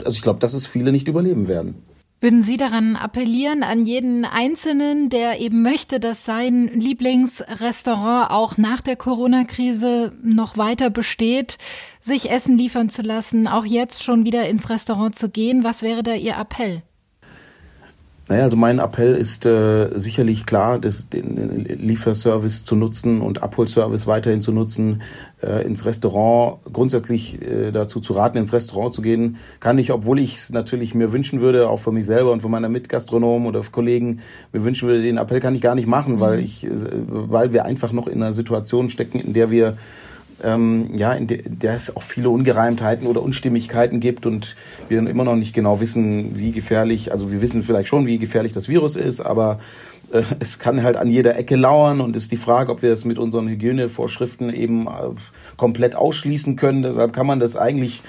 also 0.04 0.10
ich 0.10 0.22
glaube, 0.22 0.40
dass 0.40 0.54
es 0.54 0.66
viele 0.66 0.92
nicht 0.92 1.08
überleben 1.08 1.48
werden. 1.48 1.74
Würden 2.22 2.44
Sie 2.44 2.56
daran 2.56 2.94
appellieren, 2.94 3.64
an 3.64 3.84
jeden 3.84 4.24
Einzelnen, 4.24 5.10
der 5.10 5.40
eben 5.40 5.60
möchte, 5.62 5.98
dass 5.98 6.24
sein 6.24 6.70
Lieblingsrestaurant 6.72 8.30
auch 8.30 8.56
nach 8.58 8.80
der 8.80 8.94
Corona-Krise 8.94 10.12
noch 10.22 10.56
weiter 10.56 10.88
besteht, 10.88 11.58
sich 12.00 12.30
Essen 12.30 12.56
liefern 12.56 12.90
zu 12.90 13.02
lassen, 13.02 13.48
auch 13.48 13.64
jetzt 13.64 14.04
schon 14.04 14.24
wieder 14.24 14.48
ins 14.48 14.70
Restaurant 14.70 15.16
zu 15.16 15.30
gehen? 15.30 15.64
Was 15.64 15.82
wäre 15.82 16.04
da 16.04 16.14
Ihr 16.14 16.36
Appell? 16.36 16.82
Naja, 18.32 18.44
also 18.44 18.56
mein 18.56 18.78
Appell 18.78 19.14
ist 19.14 19.44
äh, 19.44 19.90
sicherlich 19.94 20.46
klar, 20.46 20.78
das, 20.78 21.10
den 21.10 21.66
Lieferservice 21.66 22.64
zu 22.64 22.76
nutzen 22.76 23.20
und 23.20 23.42
Abholservice 23.42 24.06
weiterhin 24.06 24.40
zu 24.40 24.52
nutzen, 24.52 25.02
äh, 25.42 25.66
ins 25.66 25.84
Restaurant, 25.84 26.60
grundsätzlich 26.72 27.42
äh, 27.42 27.72
dazu 27.72 28.00
zu 28.00 28.14
raten, 28.14 28.38
ins 28.38 28.54
Restaurant 28.54 28.94
zu 28.94 29.02
gehen, 29.02 29.36
kann 29.60 29.76
ich, 29.76 29.92
obwohl 29.92 30.18
ich 30.18 30.36
es 30.36 30.50
natürlich 30.50 30.94
mir 30.94 31.12
wünschen 31.12 31.42
würde, 31.42 31.68
auch 31.68 31.80
für 31.80 31.92
mich 31.92 32.06
selber 32.06 32.32
und 32.32 32.40
für 32.40 32.48
meine 32.48 32.70
Mitgastronomen 32.70 33.46
oder 33.46 33.60
Kollegen, 33.70 34.20
mir 34.50 34.64
wünschen 34.64 34.88
würde, 34.88 35.02
den 35.02 35.18
Appell 35.18 35.40
kann 35.40 35.54
ich 35.54 35.60
gar 35.60 35.74
nicht 35.74 35.86
machen, 35.86 36.18
weil 36.18 36.38
mhm. 36.38 36.44
ich, 36.44 36.64
äh, 36.64 36.70
weil 36.70 37.52
wir 37.52 37.66
einfach 37.66 37.92
noch 37.92 38.06
in 38.06 38.22
einer 38.22 38.32
Situation 38.32 38.88
stecken, 38.88 39.20
in 39.20 39.34
der 39.34 39.50
wir 39.50 39.76
ähm, 40.42 40.90
ja, 40.96 41.12
in, 41.12 41.26
de, 41.26 41.42
der 41.46 41.74
es 41.74 41.94
auch 41.96 42.02
viele 42.02 42.30
Ungereimtheiten 42.30 43.06
oder 43.06 43.22
Unstimmigkeiten 43.22 44.00
gibt 44.00 44.26
und 44.26 44.56
wir 44.88 44.98
immer 44.98 45.24
noch 45.24 45.36
nicht 45.36 45.54
genau 45.54 45.80
wissen, 45.80 46.36
wie 46.38 46.52
gefährlich, 46.52 47.12
also 47.12 47.30
wir 47.30 47.40
wissen 47.40 47.62
vielleicht 47.62 47.88
schon, 47.88 48.06
wie 48.06 48.18
gefährlich 48.18 48.52
das 48.52 48.68
Virus 48.68 48.96
ist, 48.96 49.20
aber 49.20 49.60
äh, 50.12 50.22
es 50.38 50.58
kann 50.58 50.82
halt 50.82 50.96
an 50.96 51.08
jeder 51.08 51.36
Ecke 51.36 51.56
lauern 51.56 52.00
und 52.00 52.16
ist 52.16 52.32
die 52.32 52.36
Frage, 52.36 52.70
ob 52.70 52.82
wir 52.82 52.92
es 52.92 53.04
mit 53.04 53.18
unseren 53.18 53.48
Hygienevorschriften 53.48 54.52
eben 54.52 54.86
äh, 54.86 54.90
komplett 55.56 55.94
ausschließen 55.94 56.56
können. 56.56 56.82
Deshalb 56.82 57.12
kann 57.12 57.26
man 57.26 57.40
das 57.40 57.56
eigentlich 57.56 58.02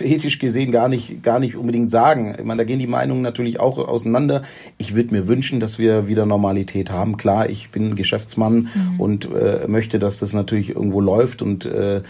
ethisch 0.00 0.38
gesehen 0.38 0.72
gar 0.72 0.88
nicht, 0.88 1.22
gar 1.22 1.38
nicht 1.38 1.56
unbedingt 1.56 1.90
sagen. 1.90 2.34
Ich 2.38 2.44
meine, 2.44 2.58
da 2.58 2.64
gehen 2.64 2.78
die 2.78 2.86
Meinungen 2.86 3.22
natürlich 3.22 3.60
auch 3.60 3.78
auseinander. 3.78 4.42
Ich 4.78 4.94
würde 4.94 5.14
mir 5.14 5.26
wünschen, 5.26 5.60
dass 5.60 5.78
wir 5.78 6.08
wieder 6.08 6.26
Normalität 6.26 6.90
haben. 6.90 7.16
Klar, 7.16 7.48
ich 7.48 7.70
bin 7.70 7.94
Geschäftsmann 7.94 8.68
mhm. 8.74 9.00
und 9.00 9.28
äh, 9.32 9.66
möchte, 9.68 9.98
dass 9.98 10.18
das 10.18 10.32
natürlich 10.32 10.70
irgendwo 10.70 11.00
läuft 11.00 11.42
und 11.42 11.66
äh, 11.66 12.02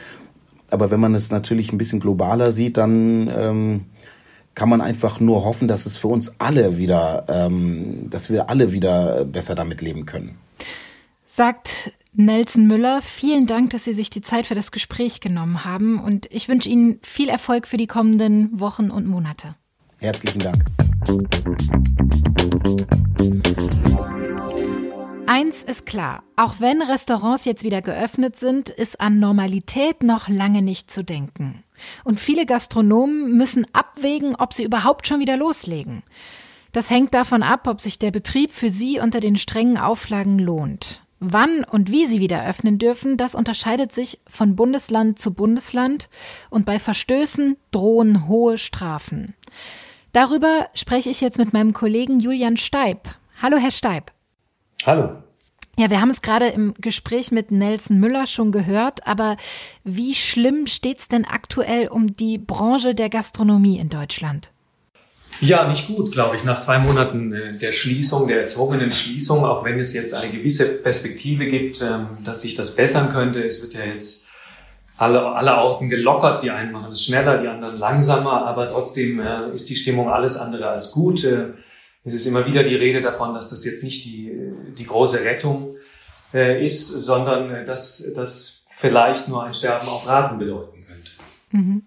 aber 0.70 0.90
wenn 0.90 0.98
man 0.98 1.14
es 1.14 1.30
natürlich 1.30 1.72
ein 1.72 1.78
bisschen 1.78 2.00
globaler 2.00 2.50
sieht, 2.50 2.78
dann 2.78 3.30
ähm, 3.32 3.82
kann 4.54 4.68
man 4.68 4.80
einfach 4.80 5.20
nur 5.20 5.44
hoffen, 5.44 5.68
dass 5.68 5.86
es 5.86 5.96
für 5.96 6.08
uns 6.08 6.34
alle 6.38 6.78
wieder, 6.78 7.24
ähm, 7.28 8.08
dass 8.10 8.30
wir 8.30 8.48
alle 8.50 8.72
wieder 8.72 9.24
besser 9.24 9.54
damit 9.54 9.80
leben 9.80 10.06
können. 10.06 10.38
Sagt 11.26 11.92
Nelson 12.12 12.66
Müller, 12.66 13.02
vielen 13.02 13.46
Dank, 13.46 13.70
dass 13.70 13.84
Sie 13.84 13.94
sich 13.94 14.08
die 14.08 14.20
Zeit 14.20 14.46
für 14.46 14.54
das 14.54 14.70
Gespräch 14.70 15.20
genommen 15.20 15.64
haben 15.64 15.98
und 15.98 16.28
ich 16.30 16.48
wünsche 16.48 16.68
Ihnen 16.68 17.00
viel 17.02 17.28
Erfolg 17.28 17.66
für 17.66 17.76
die 17.76 17.88
kommenden 17.88 18.60
Wochen 18.60 18.90
und 18.90 19.06
Monate. 19.06 19.56
Herzlichen 19.98 20.40
Dank. 20.40 20.64
Eins 25.26 25.64
ist 25.64 25.86
klar, 25.86 26.22
auch 26.36 26.60
wenn 26.60 26.82
Restaurants 26.82 27.44
jetzt 27.44 27.64
wieder 27.64 27.82
geöffnet 27.82 28.38
sind, 28.38 28.70
ist 28.70 29.00
an 29.00 29.18
Normalität 29.18 30.02
noch 30.02 30.28
lange 30.28 30.62
nicht 30.62 30.90
zu 30.90 31.02
denken. 31.02 31.63
Und 32.04 32.20
viele 32.20 32.46
Gastronomen 32.46 33.36
müssen 33.36 33.66
abwägen, 33.72 34.36
ob 34.36 34.52
sie 34.52 34.64
überhaupt 34.64 35.06
schon 35.06 35.20
wieder 35.20 35.36
loslegen. 35.36 36.02
Das 36.72 36.90
hängt 36.90 37.14
davon 37.14 37.42
ab, 37.42 37.68
ob 37.68 37.80
sich 37.80 37.98
der 37.98 38.10
Betrieb 38.10 38.52
für 38.52 38.70
sie 38.70 38.98
unter 38.98 39.20
den 39.20 39.36
strengen 39.36 39.78
Auflagen 39.78 40.38
lohnt. 40.38 41.02
Wann 41.20 41.64
und 41.64 41.90
wie 41.90 42.04
sie 42.06 42.20
wieder 42.20 42.46
öffnen 42.46 42.78
dürfen, 42.78 43.16
das 43.16 43.34
unterscheidet 43.34 43.92
sich 43.92 44.20
von 44.26 44.56
Bundesland 44.56 45.18
zu 45.18 45.32
Bundesland 45.32 46.08
und 46.50 46.66
bei 46.66 46.78
Verstößen 46.78 47.56
drohen 47.70 48.28
hohe 48.28 48.58
Strafen. 48.58 49.34
Darüber 50.12 50.66
spreche 50.74 51.10
ich 51.10 51.20
jetzt 51.20 51.38
mit 51.38 51.52
meinem 51.52 51.72
Kollegen 51.72 52.20
Julian 52.20 52.56
Steib. 52.56 53.08
Hallo, 53.40 53.56
Herr 53.56 53.70
Steib. 53.70 54.12
Hallo. 54.84 55.22
Ja, 55.76 55.90
wir 55.90 56.00
haben 56.00 56.10
es 56.10 56.22
gerade 56.22 56.48
im 56.48 56.74
Gespräch 56.74 57.32
mit 57.32 57.50
Nelson 57.50 57.98
Müller 57.98 58.26
schon 58.26 58.52
gehört, 58.52 59.06
aber 59.06 59.36
wie 59.82 60.14
schlimm 60.14 60.66
steht 60.66 61.00
es 61.00 61.08
denn 61.08 61.24
aktuell 61.24 61.88
um 61.88 62.14
die 62.14 62.38
Branche 62.38 62.94
der 62.94 63.10
Gastronomie 63.10 63.78
in 63.78 63.88
Deutschland? 63.88 64.50
Ja, 65.40 65.66
nicht 65.68 65.88
gut, 65.88 66.12
glaube 66.12 66.36
ich, 66.36 66.44
nach 66.44 66.60
zwei 66.60 66.78
Monaten 66.78 67.32
äh, 67.32 67.58
der 67.58 67.72
Schließung, 67.72 68.28
der 68.28 68.40
erzwungenen 68.40 68.92
Schließung, 68.92 69.44
auch 69.44 69.64
wenn 69.64 69.80
es 69.80 69.92
jetzt 69.92 70.14
eine 70.14 70.30
gewisse 70.30 70.80
Perspektive 70.80 71.46
gibt, 71.46 71.82
ähm, 71.82 72.06
dass 72.24 72.42
sich 72.42 72.54
das 72.54 72.76
bessern 72.76 73.12
könnte. 73.12 73.42
Es 73.42 73.60
wird 73.60 73.74
ja 73.74 73.84
jetzt 73.84 74.28
alle, 74.96 75.26
alle 75.26 75.56
Orten 75.56 75.88
gelockert, 75.88 76.44
die 76.44 76.52
einen 76.52 76.70
machen 76.70 76.92
es 76.92 77.04
schneller, 77.04 77.42
die 77.42 77.48
anderen 77.48 77.80
langsamer, 77.80 78.46
aber 78.46 78.68
trotzdem 78.68 79.18
äh, 79.18 79.50
ist 79.52 79.68
die 79.68 79.76
Stimmung 79.76 80.08
alles 80.08 80.36
andere 80.36 80.68
als 80.68 80.92
gut. 80.92 81.26
Äh, 82.04 82.08
es 82.08 82.14
ist 82.14 82.26
immer 82.26 82.46
wieder 82.46 82.62
die 82.62 82.74
Rede 82.74 83.00
davon, 83.00 83.34
dass 83.34 83.50
das 83.50 83.64
jetzt 83.64 83.82
nicht 83.82 84.04
die, 84.04 84.32
die 84.76 84.86
große 84.86 85.24
Rettung 85.24 85.76
ist, 86.32 86.88
sondern 86.88 87.64
dass 87.64 88.12
das 88.16 88.64
vielleicht 88.68 89.28
nur 89.28 89.44
ein 89.44 89.52
Sterben 89.52 89.86
auf 89.86 90.08
Raten 90.08 90.36
bedeuten 90.38 90.80
könnte. 90.80 91.10
Mhm. 91.52 91.86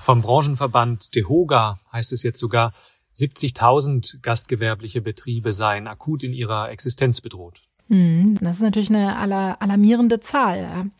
Vom 0.00 0.22
Branchenverband 0.22 1.14
DEHOGA 1.14 1.78
heißt 1.92 2.12
es 2.12 2.22
jetzt 2.22 2.38
sogar, 2.38 2.72
70.000 3.16 4.20
gastgewerbliche 4.22 5.00
Betriebe 5.00 5.52
seien 5.52 5.86
akut 5.86 6.22
in 6.24 6.32
ihrer 6.32 6.70
Existenz 6.70 7.20
bedroht. 7.20 7.60
Hm, 7.88 8.38
das 8.40 8.56
ist 8.56 8.62
natürlich 8.62 8.90
eine 8.90 9.16
alarmierende 9.60 10.20
Zahl. 10.20 10.90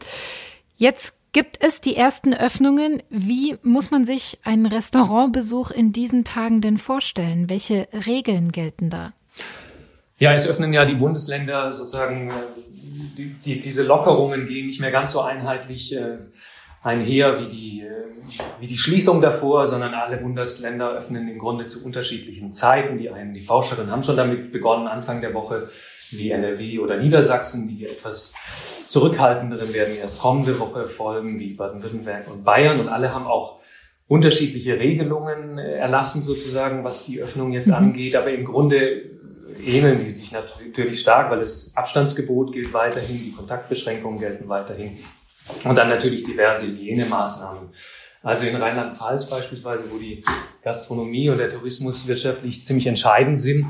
Jetzt 0.77 1.17
gibt 1.35 1.63
es 1.63 1.83
die 1.83 1.97
ersten 1.97 2.33
Öffnungen. 2.33 3.03
Wie 3.11 3.59
muss 3.63 3.91
man 3.91 4.07
sich 4.07 4.39
einen 4.45 4.65
Restaurantbesuch 4.65 5.71
in 5.71 5.93
diesen 5.93 6.25
Tagen 6.25 6.63
denn 6.63 6.79
vorstellen? 6.79 7.51
Welche 7.51 7.89
Regeln 7.93 8.53
gelten 8.53 8.89
da? 8.89 9.13
Ja, 10.17 10.33
es 10.33 10.49
öffnen 10.49 10.73
ja 10.73 10.87
die 10.87 10.95
Bundesländer 10.95 11.73
sozusagen, 11.73 12.31
äh, 12.31 12.33
die, 13.19 13.35
die, 13.35 13.61
diese 13.61 13.83
Lockerungen 13.83 14.47
gehen 14.47 14.67
nicht 14.69 14.81
mehr 14.81 14.93
ganz 14.93 15.11
so 15.11 15.21
einheitlich 15.23 15.95
äh, 15.95 16.17
einher 16.85 17.41
wie 17.41 17.53
die, 17.53 17.81
äh, 17.81 17.91
wie 18.61 18.69
die 18.69 18.79
Schließung 18.79 19.21
davor, 19.21 19.67
sondern 19.67 19.93
alle 19.93 20.19
Bundesländer 20.19 20.93
öffnen 20.93 21.27
im 21.27 21.39
Grunde 21.39 21.67
zu 21.67 21.85
unterschiedlichen 21.85 22.53
Zeiten. 22.53 22.97
Die 22.97 23.11
einen, 23.11 23.35
die 23.35 23.41
Forscherinnen 23.41 23.91
haben 23.91 24.05
schon 24.05 24.17
damit 24.17 24.53
begonnen, 24.53 24.87
Anfang 24.87 25.21
der 25.21 25.35
Woche, 25.35 25.69
wie 26.11 26.31
NRW 26.31 26.79
oder 26.79 26.97
Niedersachsen, 26.97 27.67
die 27.67 27.87
etwas 27.87 28.35
zurückhaltenderen 28.95 29.75
werden 29.75 29.97
erst 29.97 30.21
kommende 30.21 30.57
Woche 30.61 30.87
folgen, 30.87 31.41
wie 31.41 31.55
Baden-Württemberg 31.55 32.31
und 32.31 32.45
Bayern. 32.45 32.79
Und 32.79 32.89
alle 32.89 33.13
haben 33.13 33.27
auch 33.27 33.59
unterschiedliche 34.07 34.79
Regelungen 34.79 35.59
äh, 35.59 35.79
erlassen, 35.79 36.23
sozusagen, 36.23 36.85
was 36.85 37.05
die 37.05 37.21
Öffnung 37.21 37.51
jetzt 37.51 37.67
mhm. 37.67 37.75
angeht. 37.75 38.15
Aber 38.15 38.31
im 38.31 38.45
Grunde 38.45 39.11
ähneln 39.67 39.99
die 39.99 40.11
sich 40.11 40.31
natürlich 40.31 41.01
stark, 41.01 41.29
weil 41.33 41.41
das 41.41 41.73
Abstandsgebot 41.75 42.53
gilt 42.53 42.73
weiterhin, 42.73 43.19
die 43.19 43.33
Kontaktbeschränkungen 43.33 44.21
gelten 44.21 44.49
weiterhin. 44.49 44.97
Und 45.65 45.75
dann 45.75 45.89
natürlich 45.89 46.23
diverse 46.23 46.67
Hygienemaßnahmen. 46.69 47.71
Also 48.23 48.47
in 48.47 48.55
Rheinland-Pfalz 48.55 49.29
beispielsweise, 49.29 49.85
wo 49.91 49.99
die 49.99 50.25
Gastronomie 50.63 51.31
und 51.31 51.39
der 51.39 51.51
Tourismus 51.51 52.07
wirtschaftlich 52.07 52.65
ziemlich 52.65 52.87
entscheidend 52.87 53.41
sind, 53.41 53.63
äh, 53.63 53.67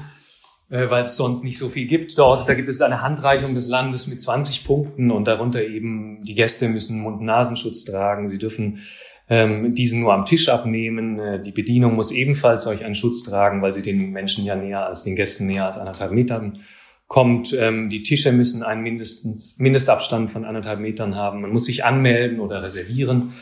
weil 0.91 1.03
es 1.03 1.17
sonst 1.17 1.45
nicht 1.45 1.59
so 1.59 1.69
viel 1.69 1.87
gibt 1.87 2.19
dort. 2.19 2.49
Da 2.49 2.55
gibt 2.55 2.69
es 2.69 2.81
eine 2.81 3.01
Handreichung 3.01 3.55
des 3.55 3.69
Landes 3.69 4.07
mit 4.07 4.21
20 4.21 4.65
Punkten 4.65 5.11
und 5.11 5.29
darunter 5.29 5.63
eben, 5.63 6.23
die 6.25 6.35
Gäste 6.35 6.69
müssen 6.69 7.01
Mund-Nasenschutz 7.01 7.85
tragen, 7.85 8.27
sie 8.27 8.39
dürfen 8.39 8.81
ähm, 9.29 9.75
diesen 9.75 10.01
nur 10.01 10.13
am 10.13 10.25
Tisch 10.25 10.49
abnehmen. 10.49 11.19
Äh, 11.19 11.43
die 11.43 11.53
Bedienung 11.53 11.95
muss 11.95 12.11
ebenfalls 12.11 12.65
solch 12.65 12.85
einen 12.85 12.95
Schutz 12.95 13.23
tragen, 13.23 13.63
weil 13.63 13.73
sie 13.73 13.83
den 13.83 14.11
Menschen 14.11 14.45
ja 14.45 14.55
näher 14.55 14.87
als 14.87 15.05
den 15.05 15.17
Gästen 15.17 15.47
näher 15.47 15.67
als 15.67 15.79
anderthalb 15.79 16.13
Metern 16.13 16.59
kommt. 17.07 17.57
Ähm, 17.59 17.89
die 17.89 18.03
Tische 18.03 18.33
müssen 18.33 18.63
einen 18.63 18.83
mindestens 18.83 19.59
Mindestabstand 19.59 20.31
von 20.31 20.45
anderthalb 20.45 20.81
Metern 20.81 21.15
haben. 21.15 21.41
Man 21.41 21.53
muss 21.53 21.67
sich 21.67 21.85
anmelden 21.85 22.41
oder 22.41 22.63
reservieren. 22.63 23.33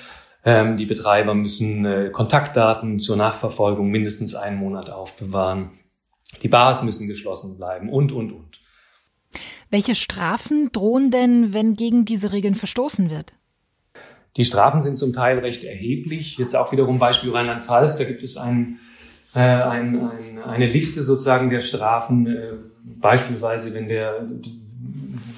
Ähm, 0.44 0.76
die 0.76 0.86
Betreiber 0.86 1.34
müssen 1.34 1.84
äh, 1.84 2.10
Kontaktdaten 2.12 2.98
zur 2.98 3.16
Nachverfolgung 3.16 3.90
mindestens 3.90 4.34
einen 4.34 4.58
Monat 4.58 4.90
aufbewahren. 4.90 5.70
Die 6.42 6.48
Bars 6.48 6.82
müssen 6.82 7.08
geschlossen 7.08 7.56
bleiben 7.56 7.88
und, 7.88 8.12
und, 8.12 8.32
und. 8.32 8.60
Welche 9.70 9.94
Strafen 9.94 10.70
drohen 10.72 11.10
denn, 11.10 11.52
wenn 11.52 11.76
gegen 11.76 12.04
diese 12.04 12.32
Regeln 12.32 12.54
verstoßen 12.54 13.10
wird? 13.10 13.32
Die 14.36 14.44
Strafen 14.44 14.82
sind 14.82 14.96
zum 14.96 15.12
Teil 15.12 15.38
recht 15.38 15.64
erheblich. 15.64 16.38
Jetzt 16.38 16.54
auch 16.56 16.72
wiederum 16.72 16.98
Beispiel 16.98 17.30
Rheinland-Pfalz. 17.30 17.96
Da 17.96 18.04
gibt 18.04 18.22
es 18.22 18.36
einen 18.36 18.78
äh, 19.34 19.38
ein, 19.38 19.98
ein, 20.00 20.42
eine 20.44 20.66
Liste 20.66 21.02
sozusagen 21.02 21.48
der 21.48 21.62
Strafen, 21.62 22.26
äh, 22.26 22.48
beispielsweise 23.00 23.72
wenn 23.72 23.88
der, 23.88 24.26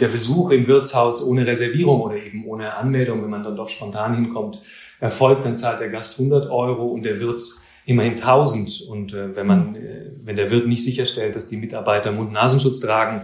der 0.00 0.08
Besuch 0.08 0.50
im 0.50 0.66
Wirtshaus 0.66 1.24
ohne 1.24 1.46
Reservierung 1.46 2.00
oder 2.00 2.16
eben 2.16 2.44
ohne 2.44 2.76
Anmeldung, 2.76 3.22
wenn 3.22 3.30
man 3.30 3.44
dann 3.44 3.54
doch 3.54 3.68
spontan 3.68 4.14
hinkommt, 4.14 4.60
erfolgt, 4.98 5.44
dann 5.44 5.56
zahlt 5.56 5.80
der 5.80 5.90
Gast 5.90 6.18
100 6.18 6.50
Euro 6.50 6.86
und 6.86 7.04
der 7.04 7.20
Wirt 7.20 7.42
immerhin 7.86 8.12
1000. 8.12 8.82
Und 8.82 9.12
äh, 9.12 9.36
wenn 9.36 9.46
man, 9.46 9.76
äh, 9.76 10.10
wenn 10.22 10.36
der 10.36 10.50
Wirt 10.50 10.66
nicht 10.66 10.84
sicherstellt, 10.84 11.36
dass 11.36 11.48
die 11.48 11.56
Mitarbeiter 11.56 12.12
Mund-Nasenschutz 12.12 12.80
tragen, 12.80 13.22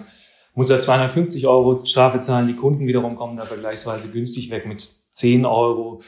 muss 0.54 0.70
er 0.70 0.78
250 0.78 1.46
Euro 1.46 1.76
Strafe 1.78 2.20
zahlen. 2.20 2.48
Die 2.48 2.54
Kunden 2.54 2.86
wiederum 2.86 3.14
kommen 3.14 3.36
da 3.36 3.44
vergleichsweise 3.44 4.08
günstig 4.08 4.50
weg 4.50 4.66
mit 4.66 4.88
10 5.10 5.46
Euro. 5.46 6.00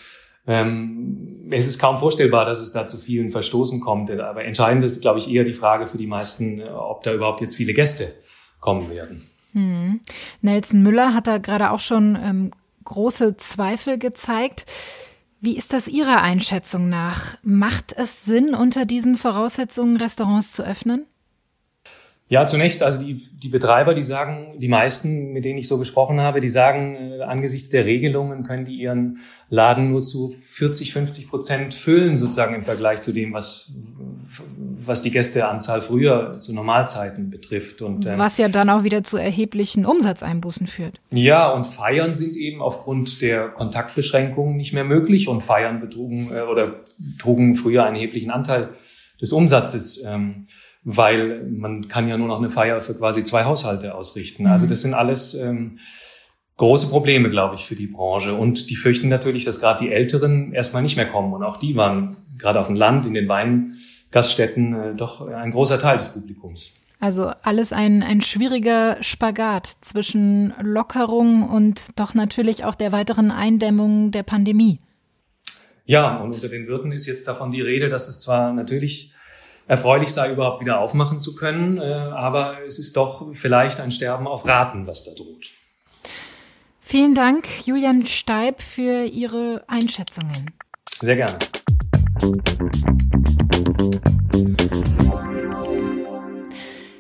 Ähm, 0.47 1.49
es 1.51 1.69
ist 1.69 1.79
kaum 1.79 1.99
vorstellbar, 1.99 2.45
dass 2.45 2.61
es 2.61 2.73
da 2.73 2.87
zu 2.87 2.97
vielen 2.99 3.31
Verstoßen 3.31 3.81
kommt. 3.81 4.11
Aber 4.11 4.45
entscheidend 4.45 4.85
ist, 4.85 5.01
glaube 5.01 5.19
ich, 5.21 5.31
eher 5.31 5.45
die 5.45 5.53
Frage 5.53 5.87
für 5.87 5.99
die 5.99 6.07
meisten, 6.07 6.61
äh, 6.61 6.65
ob 6.65 7.03
da 7.03 7.13
überhaupt 7.13 7.41
jetzt 7.41 7.57
viele 7.57 7.75
Gäste 7.75 8.13
kommen 8.61 8.91
werden. 8.91 9.23
Hm. 9.53 10.01
Nelson 10.41 10.83
Müller 10.83 11.15
hat 11.15 11.27
da 11.27 11.39
gerade 11.39 11.71
auch 11.71 11.81
schon 11.81 12.19
ähm, 12.23 12.51
große 12.85 13.37
Zweifel 13.37 13.99
gezeigt. 13.99 14.67
Wie 15.45 15.57
ist 15.57 15.73
das 15.73 15.89
Ihrer 15.89 16.23
Einschätzung 16.23 16.89
nach? 16.89 17.37
Macht 17.43 17.93
es 17.93 18.25
Sinn, 18.25 18.55
unter 18.55 18.87
diesen 18.87 19.17
Voraussetzungen 19.17 19.97
Restaurants 19.97 20.53
zu 20.53 20.63
öffnen? 20.63 21.05
Ja, 22.33 22.47
zunächst, 22.47 22.83
also 22.83 22.99
die, 22.99 23.15
die 23.15 23.51
Betreiber, 23.51 23.93
die 23.93 24.03
sagen, 24.03 24.59
die 24.59 24.69
meisten, 24.69 25.35
mit 25.35 25.45
denen 25.45 25.59
ich 25.59 25.69
so 25.69 25.77
gesprochen 25.77 26.23
habe, 26.23 26.41
die 26.41 26.49
sagen, 26.49 26.97
äh, 26.97 27.21
angesichts 27.21 27.69
der 27.69 27.85
Regelungen 27.85 28.43
können 28.43 28.65
die 28.65 28.77
ihren 28.77 29.19
Laden 29.51 29.91
nur 29.91 30.03
zu 30.03 30.31
40, 30.31 30.95
50 30.95 31.29
Prozent 31.29 31.75
füllen, 31.75 32.17
sozusagen 32.17 32.55
im 32.55 32.63
Vergleich 32.63 33.03
zu 33.03 33.13
dem, 33.13 33.35
was, 33.35 33.75
was 34.83 35.03
die 35.03 35.11
Gästeanzahl 35.11 35.83
früher 35.83 36.41
zu 36.41 36.55
Normalzeiten 36.55 37.29
betrifft. 37.29 37.83
Und, 37.83 38.07
ähm, 38.07 38.15
was 38.17 38.39
ja 38.39 38.49
dann 38.49 38.71
auch 38.71 38.83
wieder 38.83 39.05
zu 39.05 39.19
erheblichen 39.19 39.85
Umsatzeinbußen 39.85 40.67
führt. 40.67 41.03
Ja, 41.11 41.51
und 41.51 41.67
Feiern 41.67 42.15
sind 42.15 42.35
eben 42.39 42.63
aufgrund 42.63 43.21
der 43.21 43.51
Kontaktbeschränkungen 43.51 44.57
nicht 44.57 44.73
mehr 44.73 44.85
möglich 44.85 45.29
und 45.29 45.43
Feiern 45.43 45.81
betrugen 45.81 46.31
äh, 46.35 46.41
oder 46.41 46.77
trugen 47.19 47.57
früher 47.57 47.85
einen 47.85 47.97
erheblichen 47.97 48.31
Anteil 48.31 48.71
des 49.21 49.33
Umsatzes. 49.33 50.03
Ähm, 50.09 50.45
weil 50.85 51.45
man 51.45 51.89
kann 51.89 52.09
ja 52.09 52.17
nur 52.17 52.29
noch 52.29 52.39
eine 52.39 52.49
Feier 52.49 52.81
für 52.81 52.95
quasi 52.95 53.25
zwei 53.25 53.45
Haushalte 53.45 53.95
ausrichten. 53.95 54.47
Also 54.47 54.67
mhm. 54.67 54.71
das 54.71 54.83
sind 54.83 54.95
alles 54.95 55.35
ähm, 55.35 55.79
große 56.57 56.91
Probleme, 56.91 57.29
glaube 57.29 57.55
ich, 57.55 57.65
für 57.65 57.77
die 57.77 57.87
Branche. 57.87 58.35
Und 58.35 58.71
die 58.71 58.77
fürchten 58.77 59.09
natürlich, 59.09 59.45
dass 59.45 59.61
gerade 59.61 59.85
die 59.85 59.93
Älteren 59.93 60.53
erstmal 60.53 60.83
nicht 60.83 60.97
mehr 60.97 61.07
kommen. 61.07 61.33
Und 61.33 61.43
auch 61.45 61.57
die 61.57 61.77
waren 61.77 62.17
gerade 62.39 62.61
auf 62.61 62.67
dem 62.67 62.77
Land, 62.77 63.07
in 63.07 63.15
den 63.15 63.29
Weingaststätten, 63.29 64.75
äh, 64.75 64.95
doch 64.95 65.27
ein 65.27 65.53
großer 65.53 65.79
Teil 65.79 65.99
des 65.99 66.11
Publikums. 66.11 66.73
Also 66.99 67.33
alles 67.43 67.73
ein, 67.73 68.05
ein 68.05 68.21
schwieriger 68.21 68.97
Spagat 69.01 69.69
zwischen 69.81 70.55
Lockerung 70.61 71.49
und 71.49 71.81
doch 71.97 72.15
natürlich 72.15 72.65
auch 72.65 72.77
der 72.77 72.93
weiteren 72.93 73.33
Eindämmung 73.33 74.13
der 74.13 74.23
Pandemie. 74.23 74.79
Ja, 75.85 76.19
und 76.19 76.33
unter 76.33 76.49
den 76.49 76.69
Wirten 76.69 76.93
ist 76.93 77.07
jetzt 77.07 77.27
davon 77.27 77.51
die 77.51 77.61
Rede, 77.61 77.89
dass 77.89 78.09
es 78.09 78.21
zwar 78.21 78.53
natürlich 78.53 79.13
erfreulich 79.67 80.13
sei, 80.13 80.33
überhaupt 80.33 80.61
wieder 80.61 80.81
aufmachen 80.81 81.21
zu 81.21 81.35
können. 81.35 81.79
Äh, 81.79 81.83
aber 81.83 82.59
es 82.67 82.79
ist 82.79 82.97
doch 82.97 83.29
vielleicht 83.35 83.81
ein 83.81 83.91
Sterben 83.91 84.27
auf 84.27 84.47
Raten, 84.47 84.87
was 84.87 85.05
da 85.05 85.13
droht. 85.13 85.51
Vielen 86.81 87.15
Dank, 87.15 87.47
Julian 87.65 88.05
Steib, 88.07 88.61
für 88.61 89.05
Ihre 89.05 89.65
Einschätzungen. 89.67 90.51
Sehr 91.01 91.17
gerne. 91.17 91.39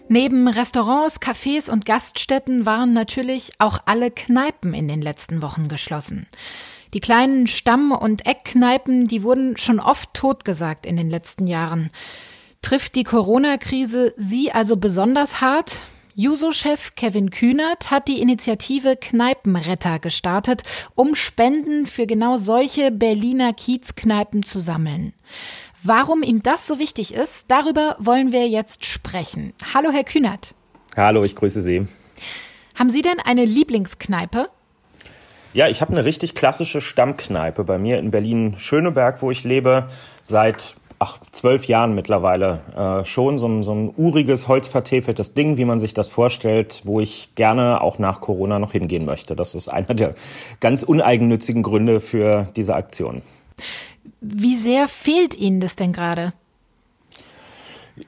Neben 0.08 0.46
Restaurants, 0.46 1.20
Cafés 1.20 1.70
und 1.70 1.86
Gaststätten 1.86 2.66
waren 2.66 2.92
natürlich 2.92 3.52
auch 3.58 3.78
alle 3.86 4.10
Kneipen 4.10 4.74
in 4.74 4.86
den 4.86 5.00
letzten 5.00 5.40
Wochen 5.40 5.68
geschlossen. 5.68 6.26
Die 6.92 7.00
kleinen 7.00 7.46
Stamm- 7.46 7.92
und 7.92 8.26
Eckkneipen, 8.26 9.08
die 9.08 9.22
wurden 9.22 9.56
schon 9.56 9.80
oft 9.80 10.12
totgesagt 10.12 10.84
in 10.84 10.96
den 10.96 11.08
letzten 11.08 11.46
Jahren. 11.46 11.90
Trifft 12.62 12.94
die 12.94 13.02
Corona-Krise 13.02 14.14
Sie 14.16 14.52
also 14.52 14.76
besonders 14.76 15.40
hart? 15.40 15.78
Juso-Chef 16.14 16.94
Kevin 16.94 17.30
Kühnert 17.30 17.90
hat 17.90 18.06
die 18.06 18.20
Initiative 18.20 18.96
Kneipenretter 18.96 19.98
gestartet, 19.98 20.62
um 20.94 21.14
Spenden 21.14 21.86
für 21.86 22.06
genau 22.06 22.36
solche 22.36 22.90
Berliner 22.90 23.52
Kiezkneipen 23.52 24.44
zu 24.44 24.60
sammeln. 24.60 25.12
Warum 25.82 26.22
ihm 26.22 26.42
das 26.42 26.66
so 26.66 26.78
wichtig 26.78 27.12
ist, 27.12 27.50
darüber 27.50 27.96
wollen 27.98 28.30
wir 28.30 28.48
jetzt 28.48 28.84
sprechen. 28.84 29.52
Hallo, 29.74 29.90
Herr 29.90 30.04
Kühnert. 30.04 30.54
Hallo, 30.96 31.24
ich 31.24 31.34
grüße 31.34 31.62
Sie. 31.62 31.88
Haben 32.76 32.90
Sie 32.90 33.02
denn 33.02 33.18
eine 33.18 33.44
Lieblingskneipe? 33.44 34.48
Ja, 35.54 35.68
ich 35.68 35.82
habe 35.82 35.92
eine 35.92 36.04
richtig 36.04 36.34
klassische 36.34 36.80
Stammkneipe 36.80 37.64
bei 37.64 37.78
mir 37.78 37.98
in 37.98 38.10
Berlin-Schöneberg, 38.10 39.20
wo 39.20 39.30
ich 39.30 39.44
lebe, 39.44 39.88
seit 40.22 40.76
ach, 41.02 41.18
zwölf 41.32 41.64
Jahren 41.66 41.96
mittlerweile 41.96 42.60
äh, 42.76 43.04
schon 43.04 43.36
so 43.36 43.48
ein, 43.48 43.64
so 43.64 43.74
ein 43.74 43.92
uriges, 43.96 44.46
holzvertäfeltes 44.46 45.34
Ding, 45.34 45.56
wie 45.56 45.64
man 45.64 45.80
sich 45.80 45.94
das 45.94 46.08
vorstellt, 46.08 46.82
wo 46.84 47.00
ich 47.00 47.34
gerne 47.34 47.80
auch 47.80 47.98
nach 47.98 48.20
Corona 48.20 48.60
noch 48.60 48.70
hingehen 48.70 49.04
möchte. 49.04 49.34
Das 49.34 49.56
ist 49.56 49.66
einer 49.66 49.94
der 49.94 50.14
ganz 50.60 50.84
uneigennützigen 50.84 51.64
Gründe 51.64 51.98
für 51.98 52.46
diese 52.54 52.76
Aktion. 52.76 53.22
Wie 54.20 54.54
sehr 54.54 54.86
fehlt 54.86 55.34
Ihnen 55.34 55.58
das 55.58 55.74
denn 55.74 55.92
gerade? 55.92 56.34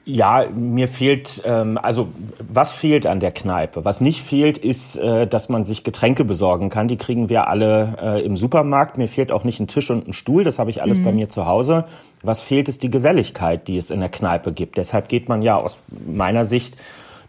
Ja, 0.03 0.45
mir 0.53 0.87
fehlt, 0.87 1.41
ähm, 1.45 1.77
also 1.81 2.09
was 2.39 2.73
fehlt 2.73 3.05
an 3.05 3.19
der 3.19 3.31
Kneipe? 3.31 3.85
Was 3.85 4.01
nicht 4.01 4.21
fehlt, 4.21 4.57
ist, 4.57 4.95
äh, 4.97 5.27
dass 5.27 5.49
man 5.49 5.63
sich 5.63 5.83
Getränke 5.83 6.25
besorgen 6.25 6.69
kann. 6.69 6.87
Die 6.87 6.97
kriegen 6.97 7.29
wir 7.29 7.47
alle 7.47 7.97
äh, 8.01 8.25
im 8.25 8.35
Supermarkt. 8.35 8.97
Mir 8.97 9.07
fehlt 9.07 9.31
auch 9.31 9.43
nicht 9.43 9.59
ein 9.59 9.67
Tisch 9.67 9.89
und 9.91 10.07
ein 10.07 10.13
Stuhl. 10.13 10.43
Das 10.43 10.59
habe 10.59 10.69
ich 10.69 10.81
alles 10.81 10.99
mhm. 10.99 11.03
bei 11.03 11.11
mir 11.11 11.29
zu 11.29 11.45
Hause. 11.45 11.85
Was 12.23 12.41
fehlt, 12.41 12.67
ist 12.67 12.83
die 12.83 12.89
Geselligkeit, 12.89 13.67
die 13.67 13.77
es 13.77 13.91
in 13.91 13.99
der 13.99 14.09
Kneipe 14.09 14.51
gibt. 14.51 14.77
Deshalb 14.77 15.09
geht 15.09 15.29
man 15.29 15.41
ja 15.41 15.57
aus 15.57 15.79
meiner 16.07 16.45
Sicht 16.45 16.77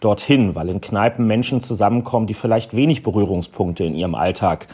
dorthin, 0.01 0.55
weil 0.55 0.69
in 0.69 0.81
Kneipen 0.81 1.27
Menschen 1.27 1.61
zusammenkommen, 1.61 2.27
die 2.27 2.35
vielleicht 2.35 2.75
wenig 2.75 3.03
Berührungspunkte 3.03 3.85
in 3.85 3.95
ihrem 3.95 4.15
Alltag 4.15 4.69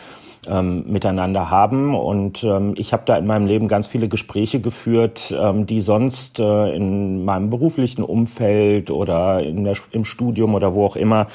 ähm, 0.46 0.84
miteinander 0.86 1.50
haben. 1.50 1.94
Und 1.94 2.42
ähm, 2.44 2.74
ich 2.76 2.92
habe 2.92 3.04
da 3.06 3.16
in 3.16 3.26
meinem 3.26 3.46
Leben 3.46 3.68
ganz 3.68 3.86
viele 3.86 4.08
Gespräche 4.08 4.60
geführt, 4.60 5.34
ähm, 5.36 5.66
die 5.66 5.80
sonst 5.80 6.40
äh, 6.40 6.74
in 6.74 7.24
meinem 7.24 7.50
beruflichen 7.50 8.02
Umfeld 8.02 8.90
oder 8.90 9.42
in 9.42 9.64
der, 9.64 9.76
im 9.92 10.04
Studium 10.04 10.54
oder 10.54 10.74
wo 10.74 10.84
auch 10.84 10.96
immer, 10.96 11.28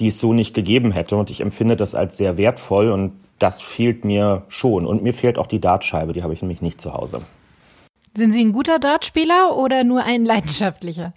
die 0.00 0.08
es 0.08 0.18
so 0.18 0.32
nicht 0.32 0.54
gegeben 0.54 0.92
hätte. 0.92 1.16
Und 1.16 1.30
ich 1.30 1.40
empfinde 1.40 1.76
das 1.76 1.94
als 1.94 2.16
sehr 2.16 2.38
wertvoll 2.38 2.90
und 2.90 3.12
das 3.38 3.60
fehlt 3.60 4.04
mir 4.04 4.44
schon. 4.48 4.86
Und 4.86 5.02
mir 5.02 5.12
fehlt 5.12 5.38
auch 5.38 5.46
die 5.46 5.60
Dartscheibe, 5.60 6.12
die 6.12 6.22
habe 6.22 6.32
ich 6.32 6.40
nämlich 6.40 6.62
nicht 6.62 6.80
zu 6.80 6.94
Hause. 6.94 7.20
Sind 8.16 8.32
Sie 8.32 8.42
ein 8.42 8.52
guter 8.52 8.78
Dartspieler 8.78 9.54
oder 9.56 9.84
nur 9.84 10.02
ein 10.02 10.24
leidenschaftlicher? 10.24 11.12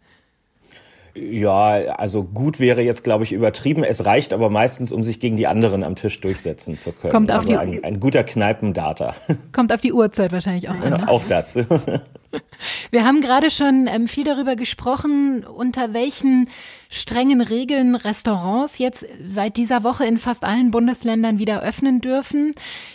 Ja, 1.22 1.96
also 1.96 2.24
gut 2.24 2.60
wäre 2.60 2.82
jetzt, 2.82 3.04
glaube 3.04 3.24
ich, 3.24 3.34
übertrieben. 3.34 3.84
Es 3.84 4.06
reicht 4.06 4.34
aber 4.34 4.50
meistens, 4.50 4.92
um 4.92 5.04
sich 5.04 5.20
gegen 5.20 5.38
die 5.38 5.48
anderen 5.48 5.84
am 5.84 5.96
Tisch 5.96 6.20
durchsetzen 6.22 6.78
zu 6.80 6.92
können. 6.92 7.12
Kommt 7.12 7.32
auf 7.32 7.40
also 7.40 7.50
die 7.50 7.58
ein, 7.58 7.84
ein 7.84 8.00
guter 8.00 8.24
Kneipendata. 8.24 9.16
Kommt 9.52 9.74
auf 9.74 9.82
die 9.82 9.94
Uhrzeit 9.94 10.32
wahrscheinlich 10.32 10.70
auch 10.70 10.76
an. 10.76 10.90
Ne? 10.90 11.10
Auch 11.10 11.24
das. 11.28 11.58
Wir 12.92 13.06
haben 13.06 13.22
gerade 13.22 13.50
schon 13.50 13.90
ähm, 13.92 14.08
viel 14.08 14.24
darüber 14.24 14.56
gesprochen, 14.56 15.44
unter 15.44 15.94
welchen 15.94 16.48
strengen 16.90 17.42
Regeln 17.42 17.96
Restaurants 17.96 18.78
jetzt 18.78 19.08
seit 19.28 19.58
dieser 19.58 19.84
Woche 19.84 20.06
in 20.06 20.18
fast 20.18 20.44
allen 20.44 20.72
Bundesländern 20.72 21.40
wieder 21.40 21.64
öffnen 21.64 22.02
dürfen. 22.02 22.54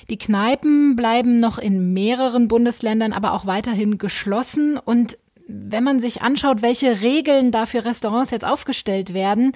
Die 0.09 0.19
Kneipen 0.19 0.95
bleiben 0.95 1.37
noch 1.37 1.59
in 1.59 1.93
mehreren 1.93 2.49
Bundesländern 2.49 3.13
aber 3.13 3.33
auch 3.33 3.47
weiterhin 3.47 3.99
geschlossen 3.99 4.79
und 4.79 5.19
wenn 5.47 5.85
man 5.85 6.01
sich 6.01 6.23
anschaut, 6.23 6.63
welche 6.63 7.01
Regeln 7.03 7.53
da 7.53 7.67
für 7.67 7.85
Restaurants 7.85 8.31
jetzt 8.31 8.45
aufgestellt 8.45 9.15
werden, 9.15 9.53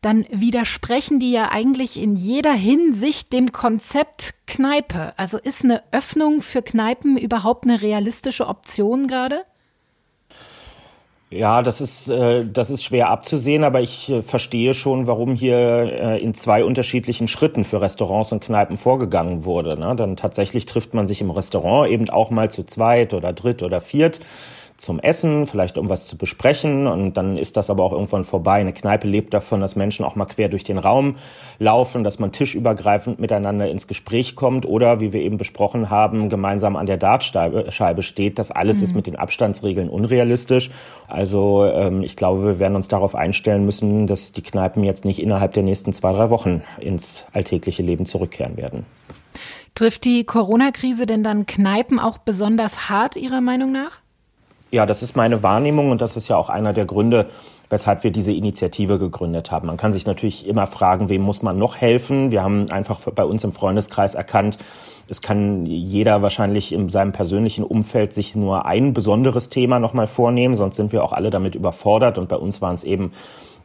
dann 0.00 0.26
widersprechen 0.30 1.18
die 1.18 1.32
ja 1.32 1.50
eigentlich 1.50 2.00
in 2.00 2.14
jeder 2.14 2.52
Hinsicht 2.52 3.32
dem 3.32 3.50
Konzept 3.50 4.34
Kneipe. 4.46 5.12
Also 5.16 5.38
ist 5.38 5.64
eine 5.64 5.82
Öffnung 5.90 6.40
für 6.40 6.62
Kneipen 6.62 7.16
überhaupt 7.18 7.64
eine 7.64 7.82
realistische 7.82 8.46
Option 8.46 9.08
gerade? 9.08 9.42
Ja, 11.30 11.60
das 11.60 11.82
ist, 11.82 12.08
äh, 12.08 12.46
das 12.46 12.70
ist 12.70 12.84
schwer 12.84 13.10
abzusehen, 13.10 13.62
aber 13.62 13.82
ich 13.82 14.08
äh, 14.08 14.22
verstehe 14.22 14.72
schon, 14.72 15.06
warum 15.06 15.34
hier 15.34 15.58
äh, 15.58 16.22
in 16.22 16.32
zwei 16.32 16.64
unterschiedlichen 16.64 17.28
Schritten 17.28 17.64
für 17.64 17.82
Restaurants 17.82 18.32
und 18.32 18.42
Kneipen 18.42 18.78
vorgegangen 18.78 19.44
wurde. 19.44 19.78
Ne? 19.78 19.94
Dann 19.94 20.16
tatsächlich 20.16 20.64
trifft 20.64 20.94
man 20.94 21.06
sich 21.06 21.20
im 21.20 21.30
Restaurant 21.30 21.90
eben 21.90 22.08
auch 22.08 22.30
mal 22.30 22.50
zu 22.50 22.64
zweit 22.64 23.12
oder 23.12 23.34
dritt 23.34 23.62
oder 23.62 23.82
viert 23.82 24.20
zum 24.78 25.00
Essen, 25.00 25.46
vielleicht 25.46 25.76
um 25.76 25.88
was 25.88 26.06
zu 26.06 26.16
besprechen 26.16 26.86
und 26.86 27.16
dann 27.16 27.36
ist 27.36 27.56
das 27.56 27.68
aber 27.68 27.82
auch 27.82 27.92
irgendwann 27.92 28.22
vorbei. 28.22 28.60
Eine 28.60 28.72
Kneipe 28.72 29.08
lebt 29.08 29.34
davon, 29.34 29.60
dass 29.60 29.74
Menschen 29.74 30.04
auch 30.04 30.14
mal 30.14 30.24
quer 30.24 30.48
durch 30.48 30.62
den 30.62 30.78
Raum 30.78 31.16
laufen, 31.58 32.04
dass 32.04 32.20
man 32.20 32.30
tischübergreifend 32.30 33.18
miteinander 33.18 33.68
ins 33.68 33.88
Gespräch 33.88 34.36
kommt 34.36 34.66
oder, 34.66 35.00
wie 35.00 35.12
wir 35.12 35.20
eben 35.20 35.36
besprochen 35.36 35.90
haben, 35.90 36.28
gemeinsam 36.28 36.76
an 36.76 36.86
der 36.86 36.96
Dartscheibe 36.96 38.02
steht. 38.02 38.38
Das 38.38 38.52
alles 38.52 38.78
mhm. 38.78 38.84
ist 38.84 38.94
mit 38.94 39.06
den 39.08 39.16
Abstandsregeln 39.16 39.88
unrealistisch. 39.88 40.70
Also 41.08 41.64
ähm, 41.66 42.02
ich 42.04 42.14
glaube, 42.14 42.44
wir 42.44 42.58
werden 42.60 42.76
uns 42.76 42.86
darauf 42.86 43.16
einstellen 43.16 43.64
müssen, 43.64 44.06
dass 44.06 44.30
die 44.30 44.42
Kneipen 44.42 44.84
jetzt 44.84 45.04
nicht 45.04 45.20
innerhalb 45.20 45.54
der 45.54 45.64
nächsten 45.64 45.92
zwei, 45.92 46.12
drei 46.12 46.30
Wochen 46.30 46.62
ins 46.78 47.26
alltägliche 47.32 47.82
Leben 47.82 48.06
zurückkehren 48.06 48.56
werden. 48.56 48.86
Trifft 49.74 50.04
die 50.04 50.24
Corona-Krise 50.24 51.06
denn 51.06 51.24
dann 51.24 51.46
Kneipen 51.46 51.98
auch 51.98 52.18
besonders 52.18 52.88
hart 52.88 53.16
Ihrer 53.16 53.40
Meinung 53.40 53.72
nach? 53.72 54.02
Ja, 54.70 54.84
das 54.84 55.02
ist 55.02 55.16
meine 55.16 55.42
Wahrnehmung 55.42 55.90
und 55.90 56.00
das 56.00 56.16
ist 56.16 56.28
ja 56.28 56.36
auch 56.36 56.50
einer 56.50 56.72
der 56.72 56.84
Gründe, 56.84 57.26
weshalb 57.70 58.04
wir 58.04 58.10
diese 58.10 58.32
Initiative 58.32 58.98
gegründet 58.98 59.50
haben. 59.50 59.66
Man 59.66 59.76
kann 59.76 59.92
sich 59.92 60.06
natürlich 60.06 60.46
immer 60.46 60.66
fragen, 60.66 61.08
wem 61.08 61.22
muss 61.22 61.42
man 61.42 61.58
noch 61.58 61.76
helfen? 61.76 62.30
Wir 62.30 62.42
haben 62.42 62.70
einfach 62.70 63.00
bei 63.12 63.24
uns 63.24 63.44
im 63.44 63.52
Freundeskreis 63.52 64.14
erkannt, 64.14 64.58
es 65.10 65.22
kann 65.22 65.64
jeder 65.64 66.20
wahrscheinlich 66.20 66.70
in 66.72 66.90
seinem 66.90 67.12
persönlichen 67.12 67.64
Umfeld 67.64 68.12
sich 68.12 68.34
nur 68.34 68.66
ein 68.66 68.92
besonderes 68.92 69.48
Thema 69.48 69.78
nochmal 69.78 70.06
vornehmen, 70.06 70.54
sonst 70.54 70.76
sind 70.76 70.92
wir 70.92 71.02
auch 71.02 71.14
alle 71.14 71.30
damit 71.30 71.54
überfordert. 71.54 72.18
Und 72.18 72.28
bei 72.28 72.36
uns 72.36 72.60
waren 72.60 72.74
es 72.74 72.84
eben 72.84 73.12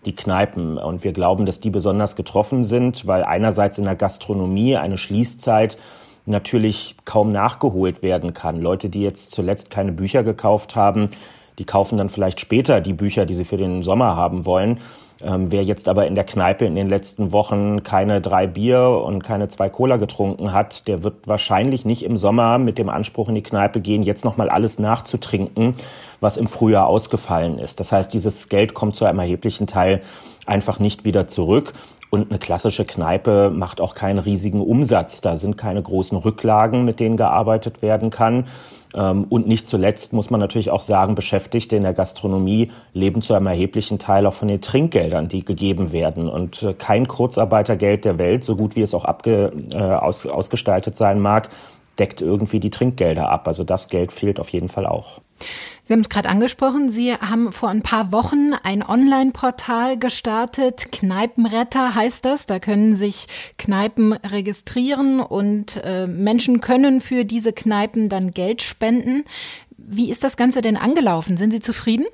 die 0.05 0.15
Kneipen. 0.15 0.77
Und 0.77 1.03
wir 1.03 1.11
glauben, 1.11 1.45
dass 1.45 1.59
die 1.59 1.69
besonders 1.69 2.15
getroffen 2.15 2.63
sind, 2.63 3.07
weil 3.07 3.25
einerseits 3.25 3.77
in 3.77 3.83
der 3.83 3.97
Gastronomie 3.97 4.77
eine 4.77 4.97
Schließzeit 4.97 5.77
natürlich 6.25 6.95
kaum 7.05 7.31
nachgeholt 7.31 8.01
werden 8.01 8.33
kann. 8.33 8.61
Leute, 8.61 8.89
die 8.89 9.01
jetzt 9.01 9.31
zuletzt 9.31 9.69
keine 9.69 9.91
Bücher 9.91 10.23
gekauft 10.23 10.75
haben, 10.75 11.07
die 11.59 11.65
kaufen 11.65 11.97
dann 11.97 12.09
vielleicht 12.09 12.39
später 12.39 12.81
die 12.81 12.93
Bücher, 12.93 13.25
die 13.25 13.33
sie 13.33 13.45
für 13.45 13.57
den 13.57 13.83
Sommer 13.83 14.15
haben 14.15 14.45
wollen. 14.45 14.79
Ähm, 15.21 15.51
wer 15.51 15.63
jetzt 15.63 15.87
aber 15.87 16.07
in 16.07 16.15
der 16.15 16.23
Kneipe 16.23 16.65
in 16.65 16.75
den 16.75 16.89
letzten 16.89 17.31
Wochen 17.31 17.83
keine 17.83 18.19
drei 18.19 18.47
Bier 18.47 19.01
und 19.05 19.23
keine 19.23 19.47
zwei 19.47 19.69
Cola 19.69 19.97
getrunken 19.97 20.51
hat, 20.51 20.87
der 20.87 21.03
wird 21.03 21.27
wahrscheinlich 21.27 21.85
nicht 21.85 22.03
im 22.03 22.17
Sommer 22.17 22.57
mit 22.57 22.77
dem 22.77 22.89
Anspruch 22.89 23.29
in 23.29 23.35
die 23.35 23.43
Kneipe 23.43 23.79
gehen, 23.79 24.03
jetzt 24.03 24.25
nochmal 24.25 24.49
alles 24.49 24.79
nachzutrinken, 24.79 25.75
was 26.23 26.37
im 26.37 26.47
Frühjahr 26.47 26.87
ausgefallen 26.87 27.59
ist. 27.59 27.79
Das 27.79 27.91
heißt, 27.91 28.13
dieses 28.13 28.49
Geld 28.49 28.73
kommt 28.73 28.95
zu 28.95 29.05
einem 29.05 29.19
erheblichen 29.19 29.67
Teil 29.67 30.01
einfach 30.45 30.79
nicht 30.79 31.05
wieder 31.05 31.27
zurück. 31.27 31.73
Und 32.09 32.29
eine 32.29 32.37
klassische 32.37 32.85
Kneipe 32.85 33.49
macht 33.49 33.81
auch 33.81 33.95
keinen 33.95 34.19
riesigen 34.19 34.61
Umsatz. 34.61 35.21
Da 35.21 35.35
sind 35.35 35.57
keine 35.57 35.81
großen 35.81 36.15
Rücklagen, 36.15 36.85
mit 36.85 36.99
denen 36.99 37.17
gearbeitet 37.17 37.81
werden 37.81 38.11
kann. 38.11 38.45
Ähm, 38.93 39.25
und 39.29 39.47
nicht 39.47 39.65
zuletzt 39.65 40.13
muss 40.13 40.29
man 40.29 40.39
natürlich 40.39 40.69
auch 40.69 40.83
sagen, 40.83 41.15
Beschäftigte 41.15 41.75
in 41.75 41.81
der 41.81 41.93
Gastronomie 41.93 42.71
leben 42.93 43.23
zu 43.23 43.33
einem 43.33 43.47
erheblichen 43.47 43.97
Teil 43.97 44.27
auch 44.27 44.33
von 44.33 44.47
den 44.47 44.61
Trinkgeldern, 44.61 45.27
die 45.27 45.43
gegeben 45.43 45.91
werden. 45.91 46.29
Und 46.29 46.61
äh, 46.61 46.73
kein 46.73 47.07
Kurzarbeitergeld 47.07 48.05
der 48.05 48.19
Welt, 48.19 48.43
so 48.43 48.55
gut 48.55 48.75
wie 48.75 48.83
es 48.83 48.93
auch 48.93 49.05
abge, 49.05 49.51
äh, 49.73 49.77
aus, 49.77 50.27
ausgestaltet 50.27 50.95
sein 50.95 51.19
mag, 51.19 51.49
deckt 51.97 52.21
irgendwie 52.21 52.59
die 52.59 52.69
Trinkgelder 52.69 53.29
ab. 53.29 53.47
Also 53.47 53.63
das 53.63 53.87
Geld 53.87 54.11
fehlt 54.11 54.39
auf 54.39 54.49
jeden 54.49 54.69
Fall 54.69 54.85
auch. 54.85 55.19
Sie 55.83 55.91
haben 55.91 55.99
es 55.99 56.09
gerade 56.09 56.29
angesprochen, 56.29 56.89
Sie 56.89 57.13
haben 57.13 57.51
vor 57.51 57.69
ein 57.69 57.81
paar 57.81 58.11
Wochen 58.11 58.53
ein 58.63 58.83
Online-Portal 58.83 59.97
gestartet. 59.97 60.91
Kneipenretter 60.91 61.93
heißt 61.93 62.23
das. 62.23 62.45
Da 62.45 62.59
können 62.59 62.95
sich 62.95 63.27
Kneipen 63.57 64.13
registrieren 64.13 65.19
und 65.19 65.81
äh, 65.83 66.07
Menschen 66.07 66.61
können 66.61 67.01
für 67.01 67.25
diese 67.25 67.51
Kneipen 67.51 68.07
dann 68.07 68.31
Geld 68.31 68.61
spenden. 68.61 69.25
Wie 69.77 70.09
ist 70.09 70.23
das 70.23 70.37
Ganze 70.37 70.61
denn 70.61 70.77
angelaufen? 70.77 71.35
Sind 71.35 71.51
Sie 71.51 71.59
zufrieden? 71.59 72.05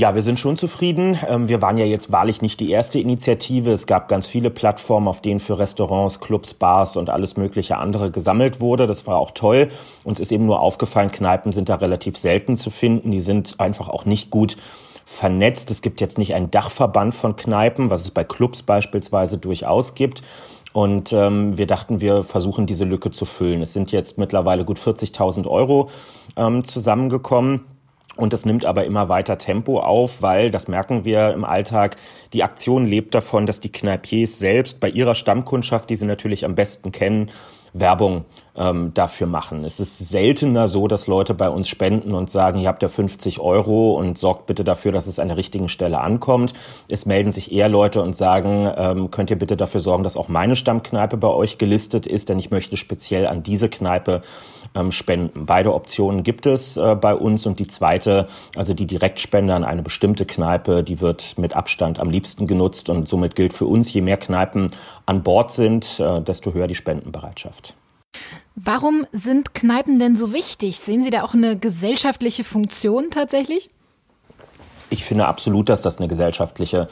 Ja, 0.00 0.14
wir 0.14 0.22
sind 0.22 0.40
schon 0.40 0.56
zufrieden. 0.56 1.18
Ähm, 1.28 1.50
wir 1.50 1.60
waren 1.60 1.76
ja 1.76 1.84
jetzt 1.84 2.10
wahrlich 2.10 2.40
nicht 2.40 2.58
die 2.60 2.70
erste 2.70 2.98
Initiative. 2.98 3.70
Es 3.70 3.84
gab 3.86 4.08
ganz 4.08 4.26
viele 4.26 4.48
Plattformen, 4.48 5.06
auf 5.06 5.20
denen 5.20 5.40
für 5.40 5.58
Restaurants, 5.58 6.20
Clubs, 6.20 6.54
Bars 6.54 6.96
und 6.96 7.10
alles 7.10 7.36
mögliche 7.36 7.76
andere 7.76 8.10
gesammelt 8.10 8.62
wurde. 8.62 8.86
Das 8.86 9.06
war 9.06 9.18
auch 9.18 9.32
toll. 9.32 9.68
Uns 10.02 10.18
ist 10.18 10.32
eben 10.32 10.46
nur 10.46 10.60
aufgefallen, 10.60 11.10
Kneipen 11.10 11.52
sind 11.52 11.68
da 11.68 11.74
relativ 11.74 12.16
selten 12.16 12.56
zu 12.56 12.70
finden. 12.70 13.10
Die 13.10 13.20
sind 13.20 13.60
einfach 13.60 13.90
auch 13.90 14.06
nicht 14.06 14.30
gut 14.30 14.56
vernetzt. 15.04 15.70
Es 15.70 15.82
gibt 15.82 16.00
jetzt 16.00 16.16
nicht 16.16 16.32
einen 16.32 16.50
Dachverband 16.50 17.14
von 17.14 17.36
Kneipen, 17.36 17.90
was 17.90 18.00
es 18.00 18.10
bei 18.10 18.24
Clubs 18.24 18.62
beispielsweise 18.62 19.36
durchaus 19.36 19.94
gibt. 19.94 20.22
Und 20.72 21.12
ähm, 21.12 21.58
wir 21.58 21.66
dachten, 21.66 22.00
wir 22.00 22.22
versuchen 22.22 22.64
diese 22.64 22.84
Lücke 22.84 23.10
zu 23.10 23.26
füllen. 23.26 23.60
Es 23.60 23.74
sind 23.74 23.92
jetzt 23.92 24.16
mittlerweile 24.16 24.64
gut 24.64 24.78
40.000 24.78 25.46
Euro 25.46 25.90
ähm, 26.38 26.64
zusammengekommen. 26.64 27.66
Und 28.16 28.32
es 28.32 28.44
nimmt 28.44 28.64
aber 28.64 28.84
immer 28.84 29.08
weiter 29.08 29.38
Tempo 29.38 29.80
auf, 29.80 30.20
weil, 30.20 30.50
das 30.50 30.68
merken 30.68 31.04
wir 31.04 31.32
im 31.32 31.44
Alltag, 31.44 31.96
die 32.32 32.42
Aktion 32.42 32.84
lebt 32.84 33.14
davon, 33.14 33.46
dass 33.46 33.60
die 33.60 33.72
Kneipiers 33.72 34.38
selbst 34.38 34.80
bei 34.80 34.88
ihrer 34.88 35.14
Stammkundschaft, 35.14 35.88
die 35.88 35.96
sie 35.96 36.06
natürlich 36.06 36.44
am 36.44 36.54
besten 36.54 36.92
kennen, 36.92 37.30
Werbung 37.72 38.24
ähm, 38.56 38.92
dafür 38.94 39.26
machen. 39.26 39.64
Es 39.64 39.80
ist 39.80 39.98
seltener 39.98 40.68
so, 40.68 40.88
dass 40.88 41.06
Leute 41.06 41.34
bei 41.34 41.48
uns 41.48 41.68
spenden 41.68 42.14
und 42.14 42.30
sagen, 42.30 42.58
ihr 42.58 42.68
habt 42.68 42.82
ja 42.82 42.88
50 42.88 43.40
Euro 43.40 43.94
und 43.94 44.18
sorgt 44.18 44.46
bitte 44.46 44.64
dafür, 44.64 44.92
dass 44.92 45.06
es 45.06 45.18
an 45.18 45.28
der 45.28 45.36
richtigen 45.36 45.68
Stelle 45.68 46.00
ankommt. 46.00 46.52
Es 46.88 47.06
melden 47.06 47.32
sich 47.32 47.52
eher 47.52 47.68
Leute 47.68 48.02
und 48.02 48.14
sagen, 48.14 48.70
ähm, 48.76 49.10
könnt 49.10 49.30
ihr 49.30 49.38
bitte 49.38 49.56
dafür 49.56 49.80
sorgen, 49.80 50.04
dass 50.04 50.16
auch 50.16 50.28
meine 50.28 50.56
Stammkneipe 50.56 51.16
bei 51.16 51.28
euch 51.28 51.58
gelistet 51.58 52.06
ist, 52.06 52.28
denn 52.28 52.38
ich 52.38 52.50
möchte 52.50 52.76
speziell 52.76 53.26
an 53.26 53.42
diese 53.42 53.68
Kneipe 53.68 54.22
ähm, 54.74 54.92
spenden. 54.92 55.46
Beide 55.46 55.74
Optionen 55.74 56.22
gibt 56.22 56.46
es 56.46 56.76
äh, 56.76 56.94
bei 56.94 57.14
uns 57.14 57.46
und 57.46 57.58
die 57.58 57.66
zweite, 57.66 58.26
also 58.56 58.74
die 58.74 58.86
Direktspende 58.86 59.54
an 59.54 59.64
eine 59.64 59.82
bestimmte 59.82 60.26
Kneipe, 60.26 60.82
die 60.82 61.00
wird 61.00 61.38
mit 61.38 61.54
Abstand 61.54 62.00
am 62.00 62.10
liebsten 62.10 62.46
genutzt 62.46 62.88
und 62.88 63.08
somit 63.08 63.34
gilt 63.34 63.52
für 63.52 63.66
uns, 63.66 63.92
je 63.92 64.00
mehr 64.00 64.16
Kneipen 64.16 64.70
an 65.06 65.22
Bord 65.22 65.52
sind, 65.52 66.00
äh, 66.00 66.20
desto 66.20 66.52
höher 66.52 66.66
die 66.66 66.74
Spendenbereitschaft. 66.74 67.74
Warum 68.54 69.06
sind 69.12 69.54
Kneipen 69.54 69.98
denn 69.98 70.16
so 70.16 70.32
wichtig? 70.32 70.80
Sehen 70.80 71.02
Sie 71.02 71.10
da 71.10 71.22
auch 71.22 71.34
eine 71.34 71.58
gesellschaftliche 71.58 72.44
Funktion 72.44 73.10
tatsächlich? 73.10 73.70
Ich 74.90 75.04
finde 75.04 75.26
absolut, 75.26 75.68
dass 75.68 75.82
das 75.82 75.98
eine 75.98 76.08
gesellschaftliche 76.08 76.88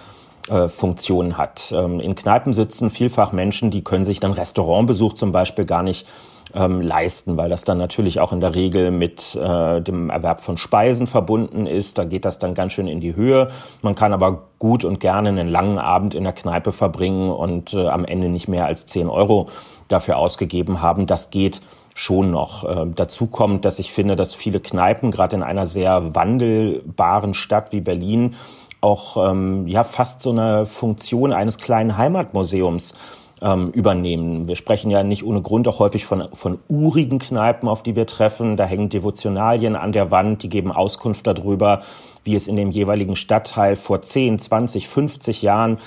äh, 0.48 0.68
Funktion 0.68 1.36
hat. 1.36 1.72
Ähm, 1.76 2.00
in 2.00 2.14
Kneipen 2.14 2.54
sitzen 2.54 2.88
vielfach 2.88 3.32
Menschen, 3.32 3.70
die 3.70 3.84
können 3.84 4.04
sich 4.04 4.20
dann 4.20 4.32
Restaurantbesuch 4.32 5.12
zum 5.12 5.32
Beispiel 5.32 5.66
gar 5.66 5.82
nicht 5.82 6.06
ähm, 6.54 6.80
leisten, 6.80 7.36
weil 7.36 7.50
das 7.50 7.64
dann 7.64 7.76
natürlich 7.76 8.20
auch 8.20 8.32
in 8.32 8.40
der 8.40 8.54
Regel 8.54 8.90
mit 8.90 9.34
äh, 9.36 9.82
dem 9.82 10.08
Erwerb 10.08 10.40
von 10.40 10.56
Speisen 10.56 11.06
verbunden 11.06 11.66
ist. 11.66 11.98
Da 11.98 12.04
geht 12.04 12.24
das 12.24 12.38
dann 12.38 12.54
ganz 12.54 12.72
schön 12.72 12.88
in 12.88 13.00
die 13.00 13.14
Höhe. 13.14 13.48
Man 13.82 13.94
kann 13.94 14.12
aber 14.12 14.48
gut 14.58 14.84
und 14.84 15.00
gerne 15.00 15.28
einen 15.28 15.48
langen 15.48 15.78
Abend 15.78 16.14
in 16.14 16.24
der 16.24 16.32
Kneipe 16.32 16.72
verbringen 16.72 17.30
und 17.30 17.74
äh, 17.74 17.88
am 17.88 18.04
Ende 18.04 18.28
nicht 18.28 18.48
mehr 18.48 18.64
als 18.64 18.86
10 18.86 19.08
Euro 19.08 19.48
dafür 19.88 20.18
ausgegeben 20.18 20.82
haben. 20.82 21.06
Das 21.06 21.30
geht 21.30 21.60
schon 21.94 22.30
noch. 22.30 22.64
Äh, 22.64 22.86
dazu 22.94 23.26
kommt, 23.26 23.64
dass 23.64 23.78
ich 23.78 23.92
finde, 23.92 24.16
dass 24.16 24.34
viele 24.34 24.60
Kneipen 24.60 25.10
gerade 25.10 25.36
in 25.36 25.42
einer 25.42 25.66
sehr 25.66 26.14
wandelbaren 26.14 27.34
Stadt 27.34 27.72
wie 27.72 27.80
Berlin 27.80 28.34
auch 28.80 29.30
ähm, 29.30 29.66
ja 29.66 29.82
fast 29.82 30.22
so 30.22 30.30
eine 30.30 30.64
Funktion 30.64 31.32
eines 31.32 31.58
kleinen 31.58 31.96
Heimatmuseums 31.96 32.94
ähm, 33.40 33.70
übernehmen. 33.70 34.48
Wir 34.48 34.56
sprechen 34.56 34.90
ja 34.90 35.02
nicht 35.02 35.24
ohne 35.24 35.42
Grund 35.42 35.68
auch 35.68 35.78
häufig 35.78 36.04
von, 36.04 36.28
von 36.32 36.58
urigen 36.68 37.18
Kneipen, 37.18 37.68
auf 37.68 37.82
die 37.82 37.96
wir 37.96 38.06
treffen. 38.06 38.56
Da 38.56 38.64
hängen 38.64 38.88
Devotionalien 38.88 39.76
an 39.76 39.92
der 39.92 40.10
Wand, 40.10 40.42
die 40.42 40.48
geben 40.48 40.72
Auskunft 40.72 41.26
darüber, 41.26 41.80
wie 42.24 42.34
es 42.34 42.48
in 42.48 42.56
dem 42.56 42.70
jeweiligen 42.70 43.16
Stadtteil 43.16 43.76
vor 43.76 44.02
10, 44.02 44.38
20, 44.38 44.88
50 44.88 45.42
Jahren 45.42 45.78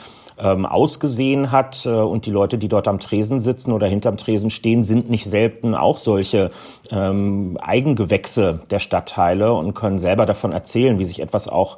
ähm, 0.42 0.66
ausgesehen 0.66 1.52
hat. 1.52 1.86
Äh, 1.86 1.90
und 1.90 2.26
die 2.26 2.32
Leute, 2.32 2.58
die 2.58 2.68
dort 2.68 2.88
am 2.88 3.00
Tresen 3.00 3.40
sitzen 3.40 3.72
oder 3.72 3.88
hinterm 3.88 4.18
Tresen 4.18 4.50
stehen, 4.50 4.84
sind 4.84 5.10
nicht 5.10 5.26
selten 5.26 5.76
auch 5.76 5.98
solche 5.98 6.52
ähm, 6.90 7.58
Eigengewächse 7.62 8.60
der 8.70 8.80
Stadtteile 8.80 9.54
und 9.54 9.74
können 9.74 10.00
selber 10.00 10.26
davon 10.26 10.52
erzählen, 10.52 11.00
wie 11.00 11.06
sich 11.06 11.22
etwas 11.22 11.48
auch 11.48 11.78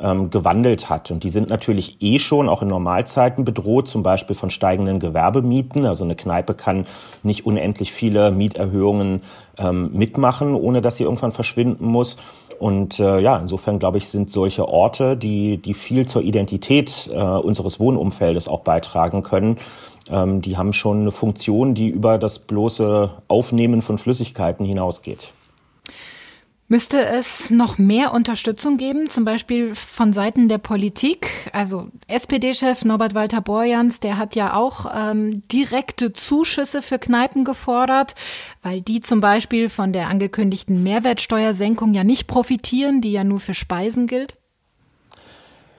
ähm, 0.00 0.30
gewandelt 0.30 0.90
hat. 0.90 1.10
Und 1.10 1.24
die 1.24 1.30
sind 1.30 1.48
natürlich 1.48 1.98
eh 2.00 2.18
schon 2.18 2.48
auch 2.48 2.62
in 2.62 2.68
Normalzeiten 2.68 3.44
bedroht, 3.44 3.88
zum 3.88 4.02
Beispiel 4.02 4.34
von 4.34 4.50
steigenden 4.50 5.00
Gewerbemieten. 5.00 5.86
Also 5.86 6.04
eine 6.04 6.16
Kneipe 6.16 6.54
kann 6.54 6.86
nicht 7.22 7.46
unendlich 7.46 7.92
viele 7.92 8.30
Mieterhöhungen 8.30 9.22
ähm, 9.58 9.90
mitmachen, 9.92 10.54
ohne 10.54 10.80
dass 10.80 10.96
sie 10.96 11.04
irgendwann 11.04 11.32
verschwinden 11.32 11.86
muss. 11.86 12.16
Und 12.58 13.00
äh, 13.00 13.18
ja, 13.20 13.36
insofern 13.36 13.78
glaube 13.78 13.98
ich, 13.98 14.08
sind 14.08 14.30
solche 14.30 14.68
Orte, 14.68 15.16
die, 15.16 15.58
die 15.58 15.74
viel 15.74 16.06
zur 16.06 16.22
Identität 16.22 17.10
äh, 17.12 17.18
unseres 17.18 17.80
Wohnumfeldes 17.80 18.48
auch 18.48 18.60
beitragen 18.60 19.22
können, 19.22 19.58
ähm, 20.10 20.40
die 20.40 20.56
haben 20.56 20.72
schon 20.72 21.00
eine 21.02 21.10
Funktion, 21.10 21.74
die 21.74 21.88
über 21.88 22.18
das 22.18 22.38
bloße 22.38 23.10
Aufnehmen 23.28 23.82
von 23.82 23.98
Flüssigkeiten 23.98 24.64
hinausgeht. 24.66 25.32
Müsste 26.66 27.04
es 27.04 27.50
noch 27.50 27.76
mehr 27.76 28.14
Unterstützung 28.14 28.78
geben, 28.78 29.10
zum 29.10 29.26
Beispiel 29.26 29.74
von 29.74 30.14
Seiten 30.14 30.48
der 30.48 30.56
Politik? 30.56 31.28
Also 31.52 31.88
SPD-Chef 32.06 32.86
Norbert 32.86 33.14
Walter 33.14 33.42
Borjans, 33.42 34.00
der 34.00 34.16
hat 34.16 34.34
ja 34.34 34.54
auch 34.54 34.86
ähm, 34.94 35.46
direkte 35.48 36.14
Zuschüsse 36.14 36.80
für 36.80 36.98
Kneipen 36.98 37.44
gefordert, 37.44 38.14
weil 38.62 38.80
die 38.80 39.00
zum 39.00 39.20
Beispiel 39.20 39.68
von 39.68 39.92
der 39.92 40.08
angekündigten 40.08 40.82
Mehrwertsteuersenkung 40.82 41.92
ja 41.92 42.02
nicht 42.02 42.28
profitieren, 42.28 43.02
die 43.02 43.12
ja 43.12 43.24
nur 43.24 43.40
für 43.40 43.54
Speisen 43.54 44.06
gilt. 44.06 44.38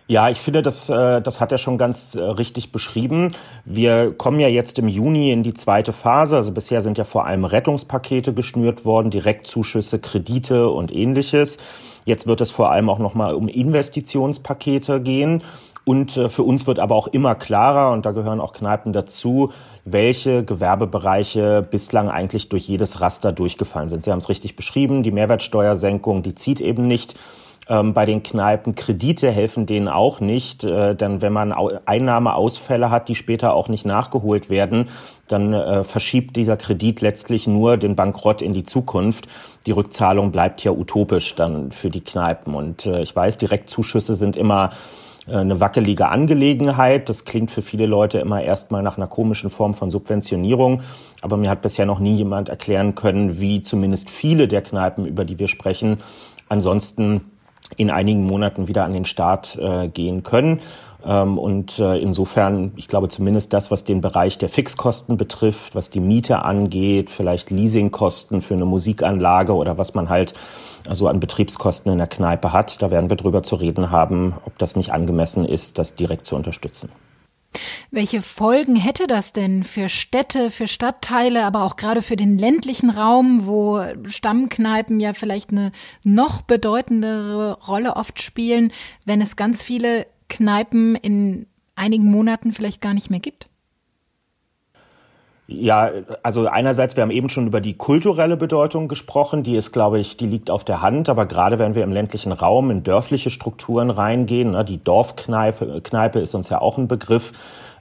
Ja, 0.08 0.30
ich 0.30 0.40
finde, 0.40 0.62
das, 0.62 0.88
äh, 0.90 1.20
das 1.20 1.42
hat 1.42 1.52
er 1.52 1.58
schon 1.58 1.80
ganz 1.80 2.14
äh, 2.14 2.22
richtig 2.22 2.72
beschrieben. 2.72 3.34
Wir 3.66 4.14
kommen 4.14 4.40
ja 4.40 4.48
jetzt 4.48 4.78
im 4.78 4.88
Juni 4.88 5.32
in 5.32 5.42
die 5.42 5.56
zweite 5.56 5.94
Phase. 5.94 6.36
Also 6.36 6.52
bisher 6.52 6.82
sind 6.82 7.00
ja 7.00 7.06
vor 7.06 7.26
allem 7.26 7.44
Rettungspakete 7.44 8.32
geschnürt 8.34 8.86
worden, 8.86 9.10
Direktzuschüsse, 9.10 9.98
Kredite 9.98 10.70
und 10.70 10.94
ähnliches. 10.94 11.58
Jetzt 12.06 12.28
wird 12.28 12.42
es 12.42 12.52
vor 12.52 12.70
allem 12.70 12.88
auch 12.88 13.00
nochmal 13.00 13.34
um 13.34 13.48
Investitionspakete 13.48 15.02
gehen. 15.02 15.42
Und 15.86 16.18
äh, 16.18 16.30
für 16.30 16.44
uns 16.44 16.68
wird 16.68 16.78
aber 16.78 16.94
auch 16.94 17.08
immer 17.08 17.34
klarer, 17.34 17.92
und 17.92 18.06
da 18.06 18.12
gehören 18.12 18.42
auch 18.42 18.54
Kneipen 18.54 18.94
dazu, 18.94 19.54
welche 19.86 20.44
Gewerbebereiche 20.44 21.64
bislang 21.64 22.10
eigentlich 22.10 22.50
durch 22.50 22.68
jedes 22.68 23.02
Raster 23.02 23.32
durchgefallen 23.32 23.90
sind. 23.90 24.04
Sie 24.04 24.12
haben 24.12 24.20
es 24.20 24.30
richtig 24.30 24.56
beschrieben, 24.56 25.02
die 25.02 25.12
Mehrwertsteuersenkung, 25.12 26.22
die 26.22 26.34
zieht 26.34 26.62
eben 26.62 26.86
nicht 26.86 27.16
ähm, 27.68 27.94
bei 27.94 28.06
den 28.06 28.24
Kneipen. 28.24 28.76
Kredite 28.76 29.32
helfen 29.32 29.66
denen 29.66 29.88
auch 29.88 30.20
nicht, 30.20 30.64
äh, 30.64 30.96
denn 30.96 31.22
wenn 31.22 31.34
man 31.34 31.52
Einnahmeausfälle 31.52 32.92
hat, 32.92 33.10
die 33.10 33.16
später 33.16 33.54
auch 33.54 33.70
nicht 33.70 33.86
nachgeholt 33.86 34.50
werden, 34.50 34.86
dann 35.28 35.54
äh, 35.54 35.84
verschiebt 35.84 36.36
dieser 36.36 36.58
Kredit 36.58 37.02
letztlich 37.02 37.48
nur 37.48 37.78
den 37.78 37.96
Bankrott 37.96 38.42
in 38.42 38.54
die 38.54 38.64
Zukunft. 38.64 39.28
Die 39.66 39.72
Rückzahlung 39.72 40.32
bleibt 40.32 40.64
ja 40.64 40.72
utopisch 40.72 41.36
dann 41.36 41.72
für 41.72 41.90
die 41.90 42.02
Kneipen. 42.02 42.54
Und 42.54 42.86
äh, 42.86 43.02
ich 43.02 43.16
weiß, 43.16 43.38
Direktzuschüsse 43.40 44.16
sind 44.16 44.38
immer 44.38 44.70
äh, 45.28 45.38
eine 45.38 45.60
wackelige 45.60 46.10
Angelegenheit. 46.10 47.10
Das 47.10 47.26
klingt 47.26 47.50
für 47.50 47.62
viele 47.62 47.88
Leute 47.88 48.20
immer 48.20 48.44
erstmal 48.44 48.84
nach 48.84 48.98
einer 48.98 49.08
komischen 49.08 49.50
Form 49.50 49.74
von 49.74 49.90
Subventionierung. 49.90 50.82
Aber 51.22 51.38
mir 51.38 51.50
hat 51.50 51.62
bisher 51.62 51.86
noch 51.88 52.00
nie 52.00 52.16
jemand 52.16 52.50
erklären 52.50 52.94
können, 52.94 53.40
wie 53.40 53.64
zumindest 53.64 54.10
viele 54.10 54.48
der 54.48 54.62
Kneipen, 54.62 55.06
über 55.06 55.26
die 55.26 55.40
wir 55.40 55.48
sprechen, 55.48 55.98
ansonsten 56.48 57.22
in 57.78 57.90
einigen 57.90 58.26
Monaten 58.26 58.68
wieder 58.68 58.86
an 58.86 58.94
den 58.94 59.06
Start 59.06 59.58
äh, 59.62 59.88
gehen 59.88 60.24
können. 60.24 60.62
Ähm, 61.06 61.38
und 61.38 61.80
äh, 61.80 61.98
insofern, 61.98 62.72
ich 62.76 62.88
glaube 62.88 63.10
zumindest 63.10 63.54
das, 63.54 63.70
was 63.70 63.84
den 63.84 64.02
Bereich 64.02 64.38
der 64.38 64.50
Fixkosten 64.50 65.18
betrifft, 65.18 65.76
was 65.76 65.90
die 65.90 66.00
Miete 66.00 66.44
angeht, 66.44 67.10
vielleicht 67.10 67.52
Leasingkosten 67.52 68.42
für 68.42 68.56
eine 68.56 68.66
Musikanlage 68.66 69.54
oder 69.54 69.78
was 69.78 69.94
man 69.94 70.10
halt 70.10 70.34
so 70.90 71.08
an 71.08 71.20
Betriebskosten 71.20 71.92
in 71.92 71.98
der 71.98 72.08
Kneipe 72.08 72.54
hat, 72.54 72.82
da 72.82 72.92
werden 72.92 73.10
wir 73.10 73.18
drüber 73.18 73.44
zu 73.44 73.56
reden 73.56 73.92
haben, 73.92 74.34
ob 74.46 74.58
das 74.58 74.76
nicht 74.76 74.92
angemessen 74.92 75.46
ist, 75.46 75.78
das 75.78 75.96
direkt 75.96 76.26
zu 76.26 76.36
unterstützen. 76.36 76.90
Welche 77.92 78.22
Folgen 78.22 78.76
hätte 78.76 79.08
das 79.08 79.34
denn 79.34 79.64
für 79.64 79.90
Städte, 79.90 80.52
für 80.52 80.68
Stadtteile, 80.68 81.44
aber 81.44 81.64
auch 81.64 81.76
gerade 81.76 82.02
für 82.02 82.16
den 82.16 82.38
ländlichen 82.38 82.90
Raum, 82.90 83.46
wo 83.48 83.82
Stammkneipen 84.08 85.00
ja 85.00 85.14
vielleicht 85.14 85.52
eine 85.52 85.72
noch 86.04 86.42
bedeutendere 86.42 87.60
Rolle 87.62 87.96
oft 87.96 88.22
spielen, 88.22 88.72
wenn 89.06 89.22
es 89.22 89.36
ganz 89.36 89.64
viele 89.64 90.06
Kneipen 90.30 90.96
in 90.96 91.48
einigen 91.76 92.10
Monaten 92.10 92.54
vielleicht 92.54 92.82
gar 92.82 92.94
nicht 92.94 93.10
mehr 93.10 93.20
gibt? 93.20 93.48
Ja, 95.48 95.92
also 96.24 96.48
einerseits, 96.48 96.96
wir 96.96 97.04
haben 97.04 97.12
eben 97.12 97.30
schon 97.30 97.46
über 97.46 97.62
die 97.62 97.76
kulturelle 97.76 98.36
Bedeutung 98.36 98.88
gesprochen, 98.88 99.44
die 99.44 99.56
ist, 99.56 99.72
glaube 99.72 100.00
ich, 100.00 100.18
die 100.18 100.26
liegt 100.26 100.50
auf 100.50 100.64
der 100.64 100.82
Hand, 100.82 101.08
aber 101.08 101.28
gerade 101.28 101.60
wenn 101.60 101.76
wir 101.76 101.84
im 101.84 101.94
ländlichen 101.94 102.32
Raum 102.32 102.72
in 102.72 102.82
dörfliche 102.82 103.30
Strukturen 103.30 103.92
reingehen, 103.92 104.52
ne, 104.52 104.66
die 104.66 104.84
Dorfkneipe 104.84 105.82
Kneipe 105.82 106.20
ist 106.20 106.34
uns 106.34 106.50
ja 106.50 106.62
auch 106.62 106.80
ein 106.80 106.88
Begriff, 106.88 107.32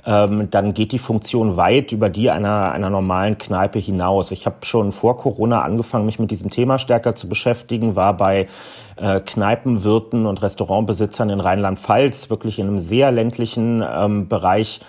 ähm, 0.05 0.51
dann 0.51 0.75
geht 0.75 0.93
die 0.93 0.99
Funktion 0.99 1.57
weit 1.57 1.93
über 1.93 2.11
die 2.11 2.31
einer, 2.31 2.73
einer 2.73 2.91
normalen 2.91 3.39
Kneipe 3.39 3.79
hinaus. 3.79 4.31
Ich 4.31 4.45
habe 4.45 4.57
schon 4.65 4.93
vor 4.93 5.17
Corona 5.17 5.63
angefangen, 5.63 6.05
mich 6.05 6.19
mit 6.19 6.31
diesem 6.31 6.51
Thema 6.51 6.79
stärker 6.79 7.15
zu 7.17 7.31
beschäftigen, 7.31 7.97
war 7.97 8.15
bei 8.15 8.47
äh, 8.97 9.21
Kneipenwirten 9.21 10.27
und 10.27 10.43
Restaurantbesitzern 10.43 11.31
in 11.31 11.41
Rheinland-Pfalz 11.41 12.29
wirklich 12.29 12.59
in 12.59 12.69
einem 12.69 12.79
sehr 12.79 13.11
ländlichen 13.11 13.83
ähm, 13.83 14.29
Bereich 14.29 14.81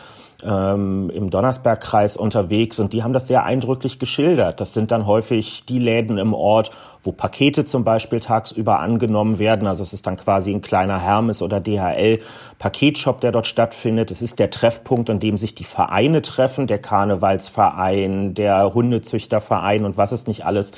ähm, 0.45 1.10
im 1.13 1.29
Donnersbergkreis 1.29 2.17
unterwegs 2.17 2.79
und 2.79 2.93
die 2.93 3.03
haben 3.03 3.13
das 3.13 3.27
sehr 3.27 3.43
eindrücklich 3.43 3.99
geschildert. 3.99 4.62
Das 4.62 4.73
sind 4.73 4.91
dann 4.91 5.05
häufig 5.05 5.65
die 5.65 5.79
Läden 5.79 6.17
im 6.17 6.34
Ort, 6.34 6.71
wo 7.03 7.12
Pakete 7.12 7.65
zum 7.65 7.84
Beispiel 7.84 8.19
tagsüber 8.19 8.79
angenommen 8.79 9.39
werden. 9.39 9.67
Also 9.67 9.84
es 9.84 9.93
ist 9.93 10.08
dann 10.08 10.17
quasi 10.17 10.51
ein 10.51 10.62
kleiner 10.62 10.99
Hermes 10.99 11.41
oder 11.41 11.60
DHL 11.60 12.19
Paketshop, 12.60 13.21
der 13.21 13.31
dort 13.31 13.47
stattfindet. 13.47 14.12
Es 14.12 14.21
ist 14.21 14.39
der 14.39 14.49
Treffpunkt, 14.49 15.10
an 15.10 15.19
dem 15.19 15.38
sich 15.38 15.55
die 15.55 15.63
Vereine 15.63 16.21
treffen, 16.21 16.67
der 16.67 16.79
Karnevalsverein, 16.79 18.34
der 18.34 18.73
Hundezüchterverein 18.73 19.86
und 19.86 19.97
was 19.97 20.12
es 20.12 20.27
nicht 20.27 20.45
alles 20.45 20.71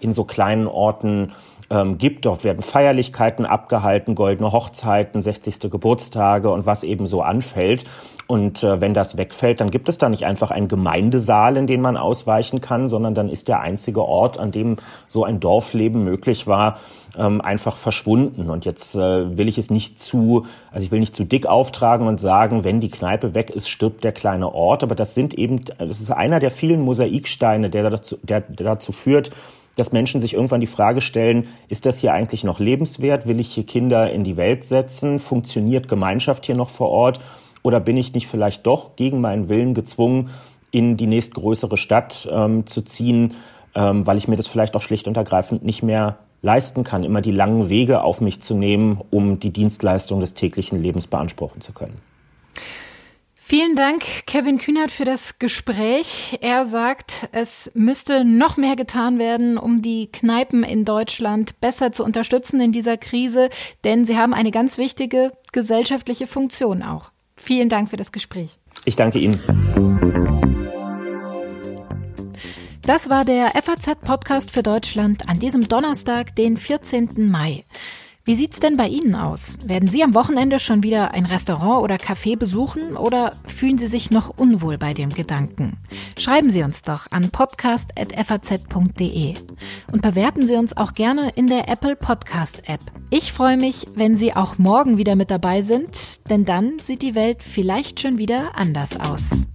in 0.00 0.12
so 0.12 0.24
kleinen 0.24 0.66
Orten 0.66 1.32
ähm, 1.74 1.98
gibt. 1.98 2.24
Dort 2.24 2.44
werden 2.44 2.62
Feierlichkeiten 2.62 3.44
abgehalten, 3.44 4.14
goldene 4.14 4.52
Hochzeiten, 4.52 5.20
60. 5.20 5.70
Geburtstage 5.70 6.50
und 6.50 6.66
was 6.66 6.84
eben 6.84 7.06
so 7.06 7.22
anfällt. 7.22 7.84
Und 8.26 8.62
äh, 8.62 8.80
wenn 8.80 8.94
das 8.94 9.18
wegfällt, 9.18 9.60
dann 9.60 9.70
gibt 9.70 9.88
es 9.88 9.98
da 9.98 10.08
nicht 10.08 10.24
einfach 10.24 10.50
einen 10.50 10.68
Gemeindesaal, 10.68 11.58
in 11.58 11.66
den 11.66 11.82
man 11.82 11.98
ausweichen 11.98 12.60
kann, 12.62 12.88
sondern 12.88 13.14
dann 13.14 13.28
ist 13.28 13.48
der 13.48 13.60
einzige 13.60 14.02
Ort, 14.02 14.38
an 14.38 14.50
dem 14.50 14.76
so 15.06 15.24
ein 15.24 15.40
Dorfleben 15.40 16.04
möglich 16.04 16.46
war, 16.46 16.78
ähm, 17.18 17.42
einfach 17.42 17.76
verschwunden. 17.76 18.48
Und 18.48 18.64
jetzt 18.64 18.94
äh, 18.94 19.36
will 19.36 19.48
ich 19.48 19.58
es 19.58 19.68
nicht 19.68 19.98
zu, 19.98 20.46
also 20.72 20.84
ich 20.86 20.90
will 20.90 21.00
nicht 21.00 21.14
zu 21.14 21.24
dick 21.24 21.46
auftragen 21.46 22.06
und 22.06 22.18
sagen, 22.18 22.64
wenn 22.64 22.80
die 22.80 22.90
Kneipe 22.90 23.34
weg 23.34 23.50
ist, 23.50 23.68
stirbt 23.68 24.04
der 24.04 24.12
kleine 24.12 24.54
Ort. 24.54 24.82
Aber 24.82 24.94
das 24.94 25.14
sind 25.14 25.34
eben, 25.34 25.62
das 25.76 26.00
ist 26.00 26.10
einer 26.10 26.40
der 26.40 26.50
vielen 26.50 26.80
Mosaiksteine, 26.80 27.68
der 27.68 27.90
dazu, 27.90 28.16
der 28.22 28.40
dazu 28.40 28.92
führt, 28.92 29.32
dass 29.76 29.92
Menschen 29.92 30.20
sich 30.20 30.34
irgendwann 30.34 30.60
die 30.60 30.66
Frage 30.66 31.00
stellen, 31.00 31.48
ist 31.68 31.86
das 31.86 31.98
hier 31.98 32.12
eigentlich 32.12 32.44
noch 32.44 32.60
lebenswert? 32.60 33.26
Will 33.26 33.40
ich 33.40 33.48
hier 33.48 33.64
Kinder 33.64 34.12
in 34.12 34.24
die 34.24 34.36
Welt 34.36 34.64
setzen? 34.64 35.18
Funktioniert 35.18 35.88
Gemeinschaft 35.88 36.46
hier 36.46 36.54
noch 36.54 36.70
vor 36.70 36.90
Ort? 36.90 37.18
Oder 37.62 37.80
bin 37.80 37.96
ich 37.96 38.12
nicht 38.12 38.26
vielleicht 38.26 38.66
doch 38.66 38.96
gegen 38.96 39.20
meinen 39.20 39.48
Willen 39.48 39.74
gezwungen, 39.74 40.30
in 40.70 40.96
die 40.96 41.06
nächstgrößere 41.06 41.76
Stadt 41.76 42.28
ähm, 42.30 42.66
zu 42.66 42.82
ziehen, 42.82 43.34
ähm, 43.74 44.06
weil 44.06 44.18
ich 44.18 44.28
mir 44.28 44.36
das 44.36 44.46
vielleicht 44.46 44.76
auch 44.76 44.82
schlicht 44.82 45.08
und 45.08 45.16
ergreifend 45.16 45.64
nicht 45.64 45.82
mehr 45.82 46.18
leisten 46.42 46.84
kann, 46.84 47.04
immer 47.04 47.22
die 47.22 47.30
langen 47.30 47.68
Wege 47.70 48.02
auf 48.02 48.20
mich 48.20 48.40
zu 48.40 48.54
nehmen, 48.54 49.00
um 49.10 49.40
die 49.40 49.50
Dienstleistung 49.50 50.20
des 50.20 50.34
täglichen 50.34 50.80
Lebens 50.80 51.06
beanspruchen 51.06 51.60
zu 51.62 51.72
können. 51.72 51.96
Vielen 53.56 53.76
Dank, 53.76 54.02
Kevin 54.26 54.58
Kühnert, 54.58 54.90
für 54.90 55.04
das 55.04 55.38
Gespräch. 55.38 56.38
Er 56.40 56.66
sagt, 56.66 57.28
es 57.30 57.70
müsste 57.74 58.24
noch 58.24 58.56
mehr 58.56 58.74
getan 58.74 59.20
werden, 59.20 59.58
um 59.58 59.80
die 59.80 60.10
Kneipen 60.10 60.64
in 60.64 60.84
Deutschland 60.84 61.60
besser 61.60 61.92
zu 61.92 62.02
unterstützen 62.02 62.60
in 62.60 62.72
dieser 62.72 62.96
Krise, 62.96 63.50
denn 63.84 64.06
sie 64.06 64.18
haben 64.18 64.34
eine 64.34 64.50
ganz 64.50 64.76
wichtige 64.76 65.30
gesellschaftliche 65.52 66.26
Funktion 66.26 66.82
auch. 66.82 67.12
Vielen 67.36 67.68
Dank 67.68 67.90
für 67.90 67.96
das 67.96 68.10
Gespräch. 68.10 68.58
Ich 68.86 68.96
danke 68.96 69.20
Ihnen. 69.20 69.38
Das 72.82 73.08
war 73.08 73.24
der 73.24 73.52
FAZ-Podcast 73.52 74.50
für 74.50 74.64
Deutschland 74.64 75.28
an 75.28 75.38
diesem 75.38 75.68
Donnerstag, 75.68 76.34
den 76.34 76.56
14. 76.56 77.30
Mai. 77.30 77.64
Wie 78.26 78.34
sieht's 78.34 78.58
denn 78.58 78.78
bei 78.78 78.88
Ihnen 78.88 79.14
aus? 79.14 79.58
Werden 79.66 79.90
Sie 79.90 80.02
am 80.02 80.14
Wochenende 80.14 80.58
schon 80.58 80.82
wieder 80.82 81.12
ein 81.12 81.26
Restaurant 81.26 81.82
oder 81.82 81.96
Café 81.96 82.38
besuchen 82.38 82.96
oder 82.96 83.32
fühlen 83.44 83.76
Sie 83.76 83.86
sich 83.86 84.10
noch 84.10 84.32
unwohl 84.34 84.78
bei 84.78 84.94
dem 84.94 85.10
Gedanken? 85.10 85.76
Schreiben 86.18 86.48
Sie 86.48 86.62
uns 86.62 86.80
doch 86.80 87.06
an 87.10 87.30
podcast.faz.de 87.30 89.34
und 89.92 90.00
bewerten 90.00 90.46
Sie 90.46 90.56
uns 90.56 90.74
auch 90.74 90.94
gerne 90.94 91.32
in 91.34 91.48
der 91.48 91.68
Apple 91.68 91.96
Podcast 91.96 92.66
App. 92.66 92.80
Ich 93.10 93.30
freue 93.30 93.58
mich, 93.58 93.84
wenn 93.94 94.16
Sie 94.16 94.34
auch 94.34 94.56
morgen 94.56 94.96
wieder 94.96 95.16
mit 95.16 95.30
dabei 95.30 95.60
sind, 95.60 96.26
denn 96.30 96.46
dann 96.46 96.78
sieht 96.80 97.02
die 97.02 97.14
Welt 97.14 97.42
vielleicht 97.42 98.00
schon 98.00 98.16
wieder 98.16 98.56
anders 98.56 98.98
aus. 98.98 99.48